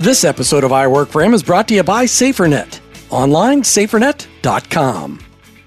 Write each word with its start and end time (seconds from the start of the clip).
This 0.00 0.24
episode 0.24 0.64
of 0.64 0.72
I 0.72 0.86
Work 0.86 1.10
for 1.10 1.20
Him 1.20 1.34
is 1.34 1.42
brought 1.42 1.68
to 1.68 1.74
you 1.74 1.82
by 1.82 2.06
SaferNet. 2.06 2.80
Online, 3.10 3.60
safernet.com. 3.60 5.20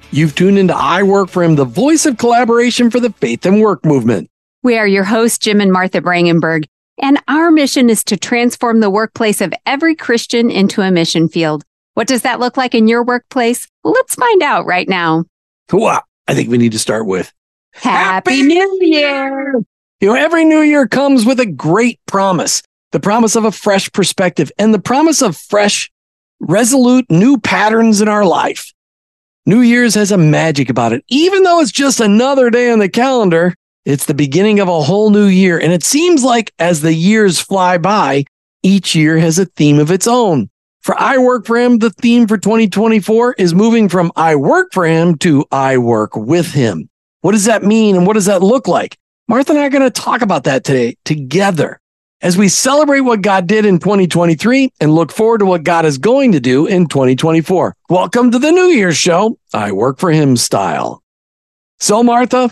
You've 0.09 0.33
tuned 0.33 0.57
into 0.57 0.75
I 0.75 1.03
Work 1.03 1.29
for 1.29 1.43
Him, 1.43 1.53
the 1.53 1.65
voice 1.65 2.07
of 2.07 2.17
collaboration 2.17 2.89
for 2.89 2.99
the 2.99 3.11
faith 3.11 3.45
and 3.45 3.61
work 3.61 3.85
movement. 3.85 4.31
We 4.63 4.75
are 4.79 4.87
your 4.87 5.03
hosts, 5.03 5.37
Jim 5.37 5.61
and 5.61 5.71
Martha 5.71 6.01
Brangenberg, 6.01 6.65
and 6.97 7.21
our 7.27 7.51
mission 7.51 7.91
is 7.91 8.03
to 8.05 8.17
transform 8.17 8.79
the 8.79 8.89
workplace 8.89 9.39
of 9.39 9.53
every 9.67 9.93
Christian 9.93 10.49
into 10.49 10.81
a 10.81 10.89
mission 10.89 11.29
field. 11.29 11.63
What 11.93 12.07
does 12.07 12.23
that 12.23 12.39
look 12.39 12.57
like 12.57 12.73
in 12.73 12.87
your 12.87 13.03
workplace? 13.03 13.67
Well, 13.83 13.93
let's 13.93 14.15
find 14.15 14.41
out 14.41 14.65
right 14.65 14.89
now. 14.89 15.25
Well, 15.71 15.85
uh, 15.85 16.01
I 16.27 16.33
think 16.33 16.49
we 16.49 16.57
need 16.57 16.71
to 16.71 16.79
start 16.79 17.05
with 17.05 17.31
Happy, 17.73 18.41
New 18.41 18.79
Year! 18.81 19.61
You 20.01 20.07
know, 20.07 20.15
every 20.15 20.43
new 20.43 20.61
year 20.61 20.87
comes 20.87 21.23
with 21.23 21.39
a 21.39 21.45
great 21.45 21.99
promise 22.07 22.63
the 22.93 22.99
promise 22.99 23.35
of 23.35 23.43
a 23.43 23.51
fresh 23.51 23.91
perspective 23.91 24.51
and 24.59 24.71
the 24.71 24.79
promise 24.79 25.23
of 25.23 25.35
fresh, 25.35 25.91
resolute 26.39 27.09
new 27.09 27.39
patterns 27.39 28.01
in 28.01 28.07
our 28.07 28.23
life. 28.23 28.71
New 29.47 29.61
Year's 29.61 29.95
has 29.95 30.11
a 30.11 30.17
magic 30.17 30.69
about 30.69 30.93
it. 30.93 31.03
Even 31.09 31.43
though 31.43 31.59
it's 31.59 31.71
just 31.71 31.99
another 31.99 32.51
day 32.51 32.71
on 32.71 32.77
the 32.77 32.87
calendar, 32.87 33.55
it's 33.83 34.05
the 34.05 34.13
beginning 34.13 34.59
of 34.59 34.69
a 34.69 34.83
whole 34.83 35.09
new 35.09 35.25
year. 35.25 35.59
And 35.59 35.73
it 35.73 35.83
seems 35.83 36.23
like 36.23 36.53
as 36.59 36.81
the 36.81 36.93
years 36.93 37.39
fly 37.39 37.79
by, 37.79 38.25
each 38.61 38.93
year 38.93 39.17
has 39.17 39.39
a 39.39 39.45
theme 39.45 39.79
of 39.79 39.91
its 39.91 40.07
own. 40.07 40.51
For 40.81 40.95
I 41.01 41.17
Work 41.17 41.47
for 41.47 41.57
Him, 41.57 41.79
the 41.79 41.89
theme 41.89 42.27
for 42.27 42.37
2024 42.37 43.33
is 43.39 43.55
moving 43.55 43.89
from 43.89 44.11
I 44.15 44.35
work 44.35 44.69
for 44.71 44.85
Him 44.85 45.17
to 45.19 45.45
I 45.51 45.79
work 45.79 46.15
with 46.15 46.53
Him. 46.53 46.89
What 47.21 47.31
does 47.31 47.45
that 47.45 47.63
mean 47.63 47.95
and 47.95 48.05
what 48.05 48.13
does 48.13 48.25
that 48.25 48.43
look 48.43 48.67
like? 48.67 48.97
Martha 49.27 49.53
and 49.53 49.59
I 49.59 49.65
are 49.65 49.69
going 49.69 49.81
to 49.81 49.89
talk 49.89 50.21
about 50.21 50.43
that 50.43 50.63
today 50.63 50.95
together 51.05 51.79
as 52.23 52.37
we 52.37 52.47
celebrate 52.47 53.01
what 53.01 53.21
God 53.21 53.47
did 53.47 53.65
in 53.65 53.79
2023 53.79 54.71
and 54.79 54.95
look 54.95 55.11
forward 55.11 55.39
to 55.39 55.45
what 55.45 55.63
God 55.63 55.85
is 55.85 55.97
going 55.97 56.31
to 56.31 56.39
do 56.39 56.65
in 56.65 56.87
2024. 56.87 57.75
Welcome 57.89 58.31
to 58.31 58.39
the 58.39 58.51
New 58.51 58.67
Year's 58.67 58.95
show. 58.95 59.37
I 59.53 59.73
work 59.73 59.99
for 59.99 60.09
him 60.09 60.37
style. 60.37 61.03
So, 61.81 62.01
Martha, 62.01 62.49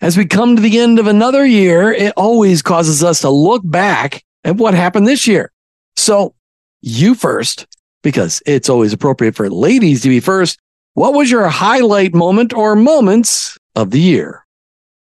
as 0.00 0.16
we 0.16 0.26
come 0.26 0.56
to 0.56 0.62
the 0.62 0.80
end 0.80 0.98
of 0.98 1.06
another 1.06 1.46
year, 1.46 1.92
it 1.92 2.12
always 2.16 2.62
causes 2.62 3.04
us 3.04 3.20
to 3.20 3.30
look 3.30 3.62
back 3.64 4.24
at 4.42 4.56
what 4.56 4.74
happened 4.74 5.06
this 5.06 5.28
year. 5.28 5.52
So, 5.94 6.34
you 6.80 7.14
first, 7.14 7.68
because 8.02 8.42
it's 8.44 8.68
always 8.68 8.92
appropriate 8.92 9.36
for 9.36 9.48
ladies 9.48 10.02
to 10.02 10.08
be 10.08 10.18
first. 10.18 10.58
What 10.94 11.14
was 11.14 11.30
your 11.30 11.46
highlight 11.48 12.12
moment 12.12 12.52
or 12.52 12.74
moments 12.74 13.56
of 13.76 13.92
the 13.92 14.00
year? 14.00 14.44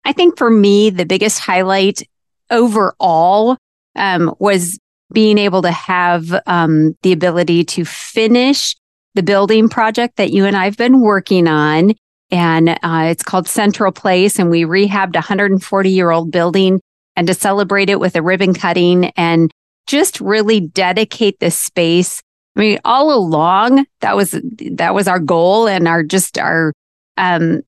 I 0.04 0.12
think 0.12 0.38
for 0.38 0.50
me, 0.50 0.90
the 0.90 1.04
biggest 1.04 1.40
highlight 1.40 2.08
overall 2.48 3.58
um, 3.96 4.34
was 4.38 4.78
being 5.12 5.38
able 5.38 5.62
to 5.62 5.70
have 5.70 6.34
um, 6.46 6.96
the 7.02 7.12
ability 7.12 7.64
to 7.64 7.84
finish 7.84 8.76
the 9.14 9.22
building 9.22 9.68
project 9.68 10.16
that 10.16 10.32
you 10.32 10.44
and 10.44 10.56
I've 10.56 10.76
been 10.76 11.00
working 11.00 11.46
on. 11.46 11.94
And 12.30 12.70
uh, 12.70 13.06
it's 13.06 13.22
called 13.22 13.46
Central 13.46 13.92
Place. 13.92 14.38
And 14.38 14.50
we 14.50 14.62
rehabbed 14.62 15.14
a 15.14 15.18
140 15.18 15.90
year 15.90 16.10
old 16.10 16.30
building 16.30 16.80
and 17.16 17.28
to 17.28 17.34
celebrate 17.34 17.90
it 17.90 18.00
with 18.00 18.16
a 18.16 18.22
ribbon 18.22 18.54
cutting 18.54 19.06
and 19.16 19.52
just 19.86 20.20
really 20.20 20.60
dedicate 20.60 21.38
this 21.38 21.56
space. 21.56 22.20
I 22.56 22.60
mean, 22.60 22.78
all 22.84 23.12
along 23.12 23.86
that 24.00 24.16
was, 24.16 24.34
that 24.72 24.94
was 24.94 25.06
our 25.06 25.20
goal 25.20 25.68
and 25.68 25.86
our 25.86 26.02
just 26.02 26.38
our, 26.38 26.72
um, 27.16 27.62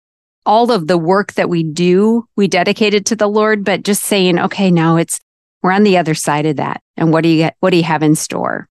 all 0.45 0.73
of 0.73 0.87
the 0.87 0.99
work 0.99 1.35
that 1.35 1.49
we 1.49 1.63
do, 1.63 2.25
we 2.37 2.49
dedicated 2.49 3.07
to 3.07 3.17
the 3.17 3.27
Lord, 3.27 3.65
but 3.65 3.83
just 3.83 4.05
saying, 4.05 4.39
okay, 4.39 4.71
now 4.71 4.97
it's 4.97 5.21
we're 5.62 5.73
on 5.73 5.83
the 5.83 5.99
other 5.99 6.15
side 6.15 6.47
of 6.47 6.57
that. 6.57 6.81
And 6.97 7.12
what 7.12 7.23
do 7.23 7.29
you 7.29 7.39
get? 7.39 7.57
What 7.61 7.71
do 7.71 7.77
you 7.77 7.85
have 7.85 8.03
in 8.03 8.15
store? 8.15 8.69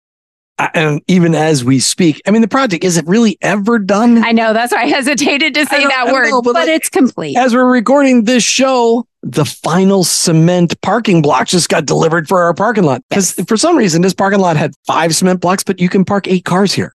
and 0.58 1.02
even 1.08 1.34
as 1.34 1.64
we 1.64 1.80
speak, 1.80 2.22
I 2.26 2.30
mean, 2.30 2.42
the 2.42 2.48
project 2.48 2.84
is 2.84 2.96
it 2.96 3.06
really 3.06 3.36
ever 3.42 3.78
done? 3.78 4.24
I 4.24 4.32
know 4.32 4.52
that's 4.52 4.72
why 4.72 4.82
I 4.82 4.86
hesitated 4.86 5.54
to 5.54 5.66
say 5.66 5.84
that 5.84 6.12
word, 6.12 6.30
know, 6.30 6.42
but, 6.42 6.52
but 6.52 6.66
like, 6.66 6.76
it's 6.76 6.88
complete. 6.88 7.36
As 7.36 7.54
we're 7.54 7.70
recording 7.70 8.24
this 8.24 8.44
show, 8.44 9.06
the 9.22 9.44
final 9.44 10.04
cement 10.04 10.80
parking 10.80 11.22
block 11.22 11.48
just 11.48 11.68
got 11.68 11.86
delivered 11.86 12.28
for 12.28 12.42
our 12.42 12.54
parking 12.54 12.84
lot 12.84 13.02
because 13.08 13.36
yes. 13.36 13.46
for 13.48 13.56
some 13.56 13.76
reason 13.76 14.02
this 14.02 14.14
parking 14.14 14.40
lot 14.40 14.56
had 14.56 14.72
five 14.86 15.14
cement 15.14 15.40
blocks, 15.40 15.64
but 15.64 15.80
you 15.80 15.88
can 15.88 16.04
park 16.04 16.28
eight 16.28 16.44
cars 16.44 16.72
here, 16.72 16.94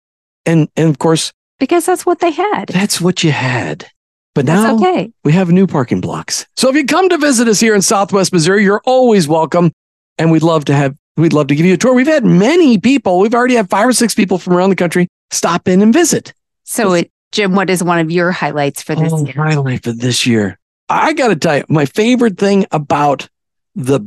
and 0.45 0.67
and 0.75 0.89
of 0.89 0.99
course 0.99 1.31
because 1.59 1.85
that's 1.85 2.05
what 2.05 2.19
they 2.19 2.31
had. 2.31 2.67
That's 2.67 2.99
what 2.99 3.23
you 3.23 3.31
had. 3.31 3.89
But 4.35 4.45
now 4.45 4.75
okay. 4.75 5.11
we 5.23 5.31
have 5.31 5.49
new 5.49 5.65
parking 5.65 6.01
blocks. 6.01 6.45
So 6.57 6.69
if 6.69 6.75
you 6.75 6.85
come 6.85 7.07
to 7.09 7.17
visit 7.17 7.47
us 7.47 7.59
here 7.59 7.73
in 7.73 7.81
Southwest 7.81 8.33
Missouri, 8.33 8.63
you're 8.63 8.81
always 8.83 9.29
welcome 9.29 9.71
and 10.17 10.29
we'd 10.29 10.43
love 10.43 10.65
to 10.65 10.75
have 10.75 10.95
we'd 11.17 11.33
love 11.33 11.47
to 11.47 11.55
give 11.55 11.65
you 11.65 11.73
a 11.73 11.77
tour. 11.77 11.93
We've 11.93 12.05
had 12.05 12.25
many 12.25 12.77
people. 12.77 13.19
We've 13.19 13.33
already 13.33 13.55
had 13.55 13.69
five 13.69 13.87
or 13.87 13.93
six 13.93 14.13
people 14.13 14.37
from 14.37 14.53
around 14.53 14.69
the 14.69 14.75
country 14.75 15.07
stop 15.31 15.69
in 15.69 15.81
and 15.81 15.93
visit. 15.93 16.33
So, 16.63 16.93
it, 16.93 17.11
Jim, 17.31 17.55
what 17.55 17.69
is 17.69 17.81
one 17.83 17.99
of 17.99 18.11
your 18.11 18.31
highlights 18.31 18.81
for 18.81 18.93
this 18.93 19.13
oh, 19.13 19.25
year? 19.25 19.35
Highlight 19.35 19.83
for 19.83 19.93
this 19.93 20.25
year. 20.25 20.59
I 20.89 21.13
got 21.13 21.29
to 21.29 21.35
tell 21.35 21.57
you, 21.57 21.63
my 21.69 21.85
favorite 21.85 22.37
thing 22.37 22.65
about 22.71 23.29
the 23.75 24.01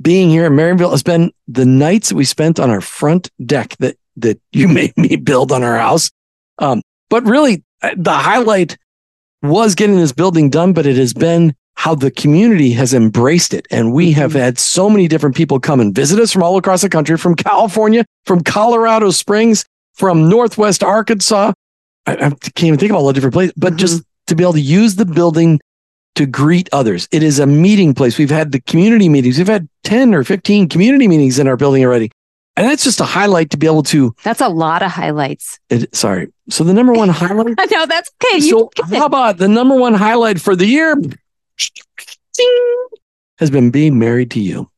being 0.00 0.28
here 0.28 0.46
in 0.46 0.52
Marionville 0.52 0.90
has 0.90 1.02
been 1.02 1.32
the 1.48 1.64
nights 1.64 2.10
that 2.10 2.16
we 2.16 2.24
spent 2.24 2.60
on 2.60 2.70
our 2.70 2.80
front 2.80 3.30
deck 3.44 3.76
that 3.78 3.96
that 4.16 4.40
you 4.52 4.66
made 4.80 4.96
me 4.96 5.16
build 5.16 5.52
on 5.52 5.62
our 5.62 5.78
house. 5.78 6.10
Um, 6.58 6.82
but 7.08 7.24
really, 7.24 7.62
uh, 7.82 7.94
the 7.96 8.12
highlight 8.12 8.76
was 9.42 9.74
getting 9.74 9.96
this 9.96 10.12
building 10.12 10.50
done, 10.50 10.72
but 10.72 10.86
it 10.86 10.96
has 10.96 11.12
been 11.12 11.54
how 11.74 11.94
the 11.94 12.10
community 12.10 12.72
has 12.72 12.94
embraced 12.94 13.52
it. 13.52 13.66
And 13.70 13.92
we 13.92 14.12
have 14.12 14.30
mm-hmm. 14.30 14.40
had 14.40 14.58
so 14.58 14.88
many 14.88 15.08
different 15.08 15.36
people 15.36 15.60
come 15.60 15.80
and 15.80 15.94
visit 15.94 16.18
us 16.18 16.32
from 16.32 16.42
all 16.42 16.56
across 16.56 16.82
the 16.82 16.88
country, 16.88 17.16
from 17.16 17.34
California, 17.34 18.04
from 18.24 18.42
Colorado 18.42 19.10
Springs, 19.10 19.64
from 19.94 20.28
Northwest 20.28 20.82
Arkansas. 20.82 21.52
I, 22.06 22.12
I 22.12 22.16
can't 22.16 22.64
even 22.64 22.78
think 22.78 22.90
of 22.90 22.96
all 22.96 23.06
the 23.06 23.12
different 23.12 23.34
places, 23.34 23.52
but 23.56 23.74
mm-hmm. 23.74 23.78
just 23.78 24.02
to 24.28 24.34
be 24.34 24.42
able 24.42 24.54
to 24.54 24.60
use 24.60 24.96
the 24.96 25.06
building 25.06 25.60
to 26.16 26.26
greet 26.26 26.68
others. 26.72 27.08
It 27.12 27.22
is 27.22 27.38
a 27.38 27.46
meeting 27.46 27.94
place. 27.94 28.18
We've 28.18 28.30
had 28.30 28.52
the 28.52 28.60
community 28.62 29.08
meetings. 29.08 29.38
We've 29.38 29.46
had 29.46 29.68
10 29.84 30.14
or 30.14 30.24
15 30.24 30.68
community 30.68 31.08
meetings 31.08 31.38
in 31.38 31.46
our 31.46 31.56
building 31.56 31.84
already. 31.84 32.10
And 32.56 32.66
that's 32.66 32.84
just 32.84 33.00
a 33.00 33.04
highlight 33.04 33.50
to 33.50 33.58
be 33.58 33.66
able 33.66 33.82
to. 33.84 34.14
That's 34.22 34.40
a 34.40 34.48
lot 34.48 34.82
of 34.82 34.90
highlights. 34.90 35.60
It, 35.68 35.94
sorry. 35.94 36.32
So 36.48 36.64
the 36.64 36.72
number 36.72 36.94
one 36.94 37.08
highlight. 37.10 37.58
no, 37.70 37.86
that's 37.86 38.10
okay. 38.24 38.40
So 38.40 38.70
how 38.90 39.06
about 39.06 39.36
the 39.36 39.48
number 39.48 39.76
one 39.76 39.94
highlight 39.94 40.40
for 40.40 40.56
the 40.56 40.66
year? 40.66 40.96
has 43.38 43.50
been 43.50 43.70
being 43.70 43.98
married 43.98 44.30
to 44.32 44.40
you. 44.40 44.70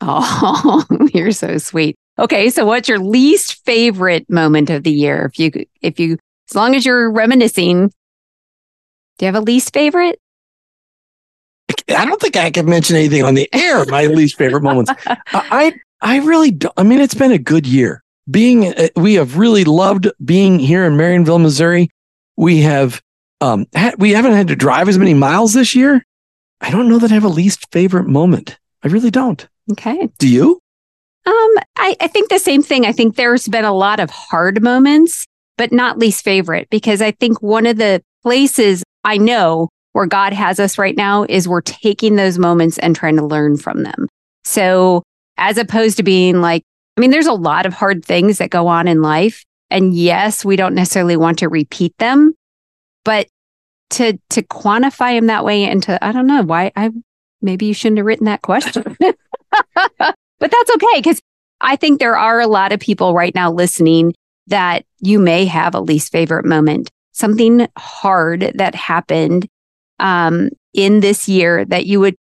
Oh, 0.00 0.84
you're 1.14 1.32
so 1.32 1.58
sweet. 1.58 1.96
Okay, 2.18 2.50
so 2.50 2.66
what's 2.66 2.88
your 2.88 2.98
least 2.98 3.64
favorite 3.64 4.28
moment 4.30 4.70
of 4.70 4.84
the 4.84 4.92
year? 4.92 5.24
If 5.24 5.38
you, 5.38 5.66
if 5.80 5.98
you, 5.98 6.18
as 6.48 6.54
long 6.54 6.74
as 6.74 6.86
you're 6.86 7.10
reminiscing, 7.10 7.88
do 7.88 9.26
you 9.26 9.26
have 9.26 9.34
a 9.34 9.40
least 9.40 9.72
favorite? 9.72 10.20
I 11.88 12.04
don't 12.04 12.20
think 12.20 12.36
I 12.36 12.50
can 12.50 12.66
mention 12.66 12.96
anything 12.96 13.24
on 13.24 13.34
the 13.34 13.48
air. 13.52 13.84
My 13.86 14.06
least 14.06 14.36
favorite 14.36 14.62
moments. 14.62 14.92
I, 15.06 15.74
I 16.04 16.18
really 16.18 16.50
don't. 16.50 16.74
I 16.76 16.82
mean, 16.82 17.00
it's 17.00 17.14
been 17.14 17.32
a 17.32 17.38
good 17.38 17.66
year. 17.66 18.02
Being, 18.30 18.66
uh, 18.66 18.88
we 18.94 19.14
have 19.14 19.38
really 19.38 19.64
loved 19.64 20.10
being 20.24 20.58
here 20.58 20.84
in 20.84 20.94
Marionville, 20.94 21.40
Missouri. 21.40 21.90
We 22.36 22.60
have 22.60 23.02
um, 23.40 23.66
we 23.98 24.12
haven't 24.12 24.32
had 24.32 24.48
to 24.48 24.56
drive 24.56 24.88
as 24.88 24.98
many 24.98 25.14
miles 25.14 25.54
this 25.54 25.74
year. 25.74 26.04
I 26.60 26.70
don't 26.70 26.88
know 26.88 26.98
that 26.98 27.10
I 27.10 27.14
have 27.14 27.24
a 27.24 27.28
least 27.28 27.70
favorite 27.72 28.06
moment. 28.06 28.58
I 28.82 28.88
really 28.88 29.10
don't. 29.10 29.46
Okay. 29.72 30.08
Do 30.18 30.28
you? 30.28 30.60
Um, 31.26 31.50
I, 31.76 31.96
I 32.00 32.06
think 32.06 32.28
the 32.28 32.38
same 32.38 32.62
thing. 32.62 32.86
I 32.86 32.92
think 32.92 33.16
there's 33.16 33.48
been 33.48 33.64
a 33.64 33.72
lot 33.72 33.98
of 33.98 34.10
hard 34.10 34.62
moments, 34.62 35.26
but 35.56 35.72
not 35.72 35.98
least 35.98 36.22
favorite, 36.22 36.68
because 36.70 37.00
I 37.00 37.12
think 37.12 37.42
one 37.42 37.66
of 37.66 37.78
the 37.78 38.02
places 38.22 38.82
I 39.04 39.16
know 39.16 39.68
where 39.92 40.06
God 40.06 40.32
has 40.32 40.60
us 40.60 40.76
right 40.76 40.96
now 40.96 41.24
is 41.28 41.48
we're 41.48 41.60
taking 41.62 42.16
those 42.16 42.38
moments 42.38 42.78
and 42.78 42.94
trying 42.94 43.16
to 43.16 43.24
learn 43.24 43.56
from 43.56 43.84
them. 43.84 44.08
So 44.44 45.02
as 45.36 45.58
opposed 45.58 45.96
to 45.96 46.02
being 46.02 46.40
like, 46.40 46.62
I 46.96 47.00
mean, 47.00 47.10
there's 47.10 47.26
a 47.26 47.32
lot 47.32 47.66
of 47.66 47.74
hard 47.74 48.04
things 48.04 48.38
that 48.38 48.50
go 48.50 48.66
on 48.66 48.86
in 48.86 49.02
life. 49.02 49.44
And 49.70 49.94
yes, 49.94 50.44
we 50.44 50.56
don't 50.56 50.74
necessarily 50.74 51.16
want 51.16 51.40
to 51.40 51.48
repeat 51.48 51.96
them, 51.98 52.34
but 53.04 53.28
to 53.90 54.18
to 54.30 54.42
quantify 54.42 55.16
them 55.16 55.26
that 55.26 55.44
way 55.44 55.64
and 55.64 55.82
to 55.84 56.04
I 56.04 56.12
don't 56.12 56.26
know 56.26 56.42
why 56.42 56.72
I 56.76 56.90
maybe 57.42 57.66
you 57.66 57.74
shouldn't 57.74 57.98
have 57.98 58.06
written 58.06 58.26
that 58.26 58.42
question. 58.42 58.96
but 59.00 60.50
that's 60.50 60.70
okay 60.74 60.96
because 60.96 61.20
I 61.60 61.76
think 61.76 61.98
there 61.98 62.16
are 62.16 62.40
a 62.40 62.46
lot 62.46 62.72
of 62.72 62.80
people 62.80 63.14
right 63.14 63.34
now 63.34 63.50
listening 63.50 64.14
that 64.46 64.84
you 65.00 65.18
may 65.18 65.46
have 65.46 65.74
a 65.74 65.80
least 65.80 66.12
favorite 66.12 66.44
moment, 66.44 66.90
something 67.12 67.66
hard 67.78 68.52
that 68.54 68.74
happened 68.74 69.46
um, 70.00 70.50
in 70.72 71.00
this 71.00 71.28
year 71.28 71.64
that 71.66 71.86
you 71.86 72.00
would 72.00 72.16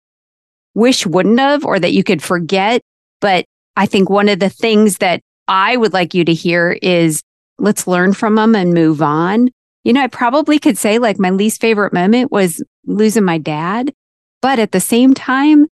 wish 0.73 1.05
wouldn't 1.05 1.39
have 1.39 1.65
or 1.65 1.79
that 1.79 1.93
you 1.93 2.03
could 2.03 2.21
forget. 2.21 2.81
But 3.21 3.45
I 3.77 3.85
think 3.85 4.09
one 4.09 4.27
of 4.27 4.39
the 4.39 4.49
things 4.49 4.97
that 4.97 5.21
I 5.47 5.77
would 5.77 5.93
like 5.93 6.13
you 6.13 6.25
to 6.25 6.33
hear 6.33 6.77
is 6.81 7.23
let's 7.57 7.87
learn 7.87 8.13
from 8.13 8.35
them 8.35 8.55
and 8.55 8.73
move 8.73 9.01
on. 9.01 9.49
You 9.83 9.93
know, 9.93 10.01
I 10.01 10.07
probably 10.07 10.59
could 10.59 10.77
say 10.77 10.99
like 10.99 11.19
my 11.19 11.29
least 11.29 11.61
favorite 11.61 11.93
moment 11.93 12.31
was 12.31 12.63
losing 12.85 13.23
my 13.23 13.37
dad. 13.37 13.93
But 14.41 14.59
at 14.59 14.71
the 14.71 14.79
same 14.79 15.13
time, 15.13 15.67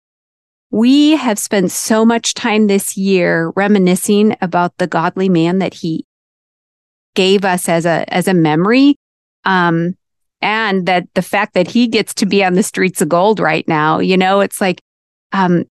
we 0.70 1.12
have 1.12 1.38
spent 1.38 1.70
so 1.70 2.04
much 2.04 2.34
time 2.34 2.66
this 2.66 2.96
year 2.96 3.52
reminiscing 3.54 4.36
about 4.40 4.76
the 4.78 4.88
godly 4.88 5.28
man 5.28 5.58
that 5.58 5.72
he 5.72 6.04
gave 7.14 7.44
us 7.44 7.68
as 7.68 7.86
a 7.86 8.04
as 8.12 8.26
a 8.26 8.34
memory 8.34 8.96
um 9.44 9.94
and 10.40 10.86
that 10.86 11.06
the 11.14 11.22
fact 11.22 11.54
that 11.54 11.68
he 11.68 11.86
gets 11.86 12.12
to 12.12 12.26
be 12.26 12.44
on 12.44 12.54
the 12.54 12.62
streets 12.64 13.00
of 13.00 13.08
gold 13.08 13.38
right 13.38 13.68
now 13.68 14.00
you 14.00 14.16
know 14.16 14.40
it's 14.40 14.60
like 14.60 14.80
um 15.30 15.64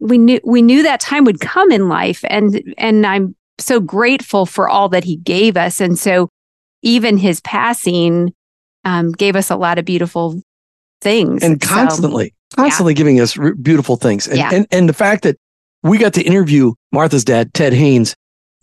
we 0.00 0.18
knew 0.18 0.40
we 0.44 0.62
knew 0.62 0.82
that 0.82 1.00
time 1.00 1.24
would 1.24 1.40
come 1.40 1.70
in 1.72 1.88
life 1.88 2.24
and 2.28 2.74
and 2.76 3.06
I'm 3.06 3.34
so 3.58 3.80
grateful 3.80 4.46
for 4.46 4.68
all 4.68 4.88
that 4.90 5.04
he 5.04 5.16
gave 5.16 5.56
us. 5.56 5.80
And 5.80 5.98
so 5.98 6.28
even 6.82 7.16
his 7.16 7.40
passing 7.40 8.34
um, 8.84 9.12
gave 9.12 9.36
us 9.36 9.50
a 9.50 9.56
lot 9.56 9.78
of 9.78 9.84
beautiful 9.84 10.40
things. 11.00 11.42
And 11.42 11.60
constantly 11.60 12.34
so, 12.52 12.62
constantly 12.62 12.92
yeah. 12.92 12.98
giving 12.98 13.20
us 13.20 13.38
r- 13.38 13.54
beautiful 13.54 13.96
things. 13.96 14.26
And, 14.26 14.38
yeah. 14.38 14.50
and 14.52 14.66
and 14.70 14.88
the 14.88 14.94
fact 14.94 15.22
that 15.24 15.36
we 15.82 15.98
got 15.98 16.14
to 16.14 16.22
interview 16.22 16.74
Martha's 16.92 17.24
dad 17.24 17.54
Ted 17.54 17.72
Hains 17.72 18.14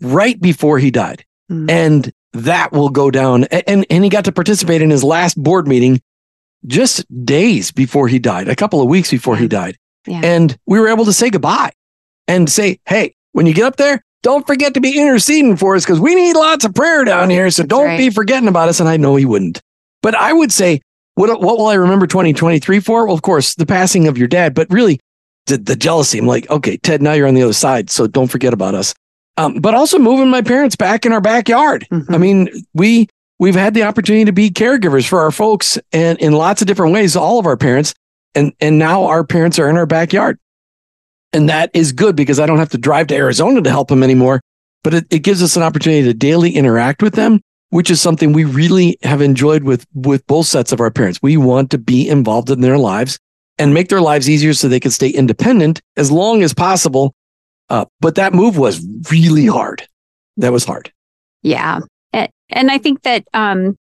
right 0.01 0.39
before 0.39 0.80
he 0.80 0.91
died. 0.91 1.25
Mm. 1.51 1.69
and 1.69 2.13
that 2.31 2.71
will 2.71 2.89
go 2.89 3.12
down. 3.12 3.44
And 3.45 3.85
and 3.89 4.03
he 4.03 4.09
got 4.09 4.25
to 4.25 4.31
participate 4.31 4.81
in 4.81 4.89
his 4.89 5.03
last 5.03 5.41
board 5.41 5.68
meeting 5.68 6.01
just 6.65 7.06
days 7.25 7.71
before 7.71 8.07
he 8.07 8.18
died 8.18 8.47
a 8.47 8.56
couple 8.56 8.81
of 8.81 8.88
weeks 8.88 9.12
before 9.12 9.35
he 9.35 9.50
died 9.50 9.77
yeah. 10.06 10.22
And 10.24 10.58
we 10.66 10.80
were 10.80 10.88
able 10.88 11.06
to 11.06 11.14
say 11.14 11.30
goodbye 11.30 11.72
and 12.28 12.50
say, 12.50 12.80
hey, 12.86 13.16
when 13.32 13.46
you 13.46 13.54
get 13.54 13.66
up 13.66 13.78
there, 13.78 14.04
don't 14.22 14.48
forget 14.48 14.74
to 14.74 14.82
be 14.82 15.00
interceding 15.00 15.58
for 15.58 15.76
us 15.76 15.84
because 15.84 16.00
we 16.00 16.16
need 16.16 16.36
lots 16.36 16.66
of 16.66 16.74
prayer 16.74 17.04
down 17.04 17.30
here. 17.30 17.50
So 17.52 17.64
don't 17.64 17.86
right. 17.86 17.98
be 17.98 18.10
forgetting 18.10 18.48
about 18.48 18.70
us. 18.70 18.80
And 18.80 18.88
I 18.88 18.98
know 18.98 19.16
he 19.16 19.26
wouldn't. 19.26 19.62
But 20.02 20.16
I 20.16 20.34
would 20.34 20.52
say, 20.52 20.82
what, 21.16 21.42
what 21.42 21.58
will 21.58 21.68
I 21.68 21.76
remember 21.76 22.08
2023 22.08 22.80
for? 22.80 23.06
Well, 23.06 23.16
of 23.16 23.22
course, 23.22 23.56
the 23.56 23.66
passing 23.66 24.08
of 24.08 24.18
your 24.18 24.28
dad, 24.28 24.54
but 24.54 24.68
really 24.72 25.00
the, 25.48 25.58
the 25.58 25.76
jealousy. 25.76 26.18
I'm 26.20 26.26
like, 26.26 26.50
okay, 26.50 26.78
Ted, 26.78 27.02
now 27.02 27.14
you're 27.14 27.28
on 27.28 27.36
the 27.36 27.44
other 27.44 27.54
side. 27.54 27.90
So 27.90 28.08
don't 28.08 28.32
forget 28.32 28.54
about 28.54 28.76
us. 28.76 28.96
Um, 29.38 29.56
but 29.56 29.74
also 29.74 30.00
moving 30.00 30.30
my 30.30 30.42
parents 30.42 30.76
back 30.76 31.06
in 31.06 31.12
our 31.12 31.22
backyard. 31.22 31.88
Mm-hmm. 31.92 32.14
I 32.14 32.18
mean, 32.18 32.50
we 32.74 33.08
we've 33.40 33.56
had 33.56 33.74
the 33.74 33.84
opportunity 33.84 34.26
to 34.26 34.32
be 34.32 34.50
caregivers 34.52 35.08
for 35.08 35.22
our 35.22 35.32
folks 35.32 35.78
and 35.92 36.20
in 36.20 36.34
lots 36.34 36.62
of 36.62 36.68
different 36.68 36.94
ways, 36.94 37.16
all 37.16 37.40
of 37.40 37.46
our 37.46 37.58
parents 37.58 37.94
and 38.35 38.53
and 38.59 38.77
now 38.77 39.06
our 39.06 39.24
parents 39.24 39.59
are 39.59 39.69
in 39.69 39.77
our 39.77 39.85
backyard. 39.85 40.39
And 41.31 41.50
that 41.50 41.71
is 41.74 41.91
good 41.91 42.15
because 42.15 42.39
i 42.39 42.45
don't 42.45 42.59
have 42.59 42.69
to 42.69 42.77
drive 42.77 43.07
to 43.07 43.15
arizona 43.15 43.62
to 43.62 43.69
help 43.69 43.88
them 43.88 44.03
anymore. 44.03 44.41
But 44.83 44.94
it, 44.94 45.06
it 45.09 45.19
gives 45.19 45.41
us 45.41 45.56
an 45.56 45.63
opportunity 45.63 46.03
to 46.03 46.13
daily 46.13 46.51
interact 46.51 47.01
with 47.01 47.13
them 47.13 47.41
which 47.69 47.89
is 47.89 48.00
something 48.00 48.33
we 48.33 48.44
really 48.44 49.00
have 49.01 49.19
enjoyed 49.19 49.63
with 49.63 49.88
with 49.95 50.25
both 50.27 50.45
sets 50.45 50.71
of 50.71 50.80
our 50.80 50.91
parents. 50.91 51.19
We 51.24 51.38
want 51.38 51.71
to 51.71 51.80
be 51.80 52.07
involved 52.07 52.51
in 52.51 52.62
their 52.62 52.77
lives 52.77 53.18
and 53.57 53.74
make 53.74 53.89
their 53.89 54.01
lives 54.01 54.30
easier 54.30 54.53
so 54.53 54.68
they 54.68 54.80
can 54.80 54.91
stay 54.91 55.09
independent 55.09 55.81
as 55.97 56.12
long 56.12 56.44
as 56.44 56.53
possible. 56.53 57.15
Uh, 57.69 57.85
but 58.00 58.13
that 58.15 58.33
move 58.33 58.57
was 58.57 58.85
really 59.09 59.47
hard. 59.47 59.88
That 60.38 60.51
was 60.51 60.65
hard. 60.65 60.91
Yeah. 61.41 61.80
And 62.53 62.71
i 62.71 62.77
think 62.77 63.01
that 63.01 63.27
um 63.33 63.77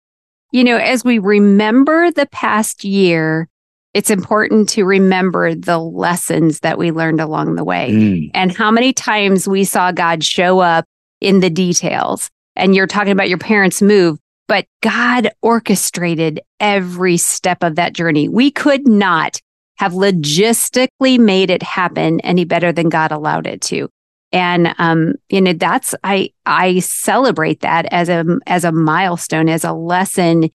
you 0.53 0.65
know 0.65 0.77
as 0.77 1.05
we 1.05 1.19
remember 1.19 2.11
the 2.11 2.27
past 2.27 2.85
year 2.85 3.49
it's 3.95 4.11
important 4.11 4.69
to 4.71 4.85
remember 4.85 5.55
the 5.55 5.79
lessons 5.79 6.61
that 6.61 6.79
we 6.79 6.91
learned 6.91 7.21
along 7.21 7.55
the 7.55 7.65
way 7.65 7.91
mm. 7.91 8.31
and 8.35 8.55
how 8.55 8.71
many 8.71 8.93
times 8.93 9.49
we 9.49 9.65
saw 9.65 9.93
God 9.93 10.23
show 10.23 10.61
up 10.61 10.85
in 11.21 11.41
the 11.41 11.51
details. 11.51 12.31
And 12.55 12.75
you're 12.75 12.87
talking 12.87 13.13
about 13.13 13.29
your 13.29 13.39
parents' 13.39 13.81
move, 13.81 14.19
but 14.47 14.67
God 14.83 15.31
orchestrated 15.43 16.41
every 16.61 17.17
step 17.17 17.63
of 17.63 17.77
that 17.77 17.93
journey. 17.93 18.29
We 18.29 18.51
could 18.51 18.87
not 18.87 19.41
have 19.77 19.93
logistically 19.93 21.19
made 21.19 21.51
it 21.51 21.63
happen 21.63 22.21
any 22.21 22.45
better 22.45 22.73
than 22.73 22.89
God 22.89 23.13
allowed 23.13 23.47
it 23.47 23.61
to. 23.63 23.89
And 24.33 24.75
um, 24.79 25.15
you 25.31 25.41
know, 25.41 25.55
that's 25.55 25.95
I 26.05 26.31
I 26.45 26.81
celebrate 26.81 27.61
that 27.61 27.87
as 27.87 28.09
a 28.09 28.25
as 28.47 28.65
a 28.65 28.73
milestone, 28.73 29.49
as 29.49 29.65
a 29.65 29.73
lesson 29.73 30.51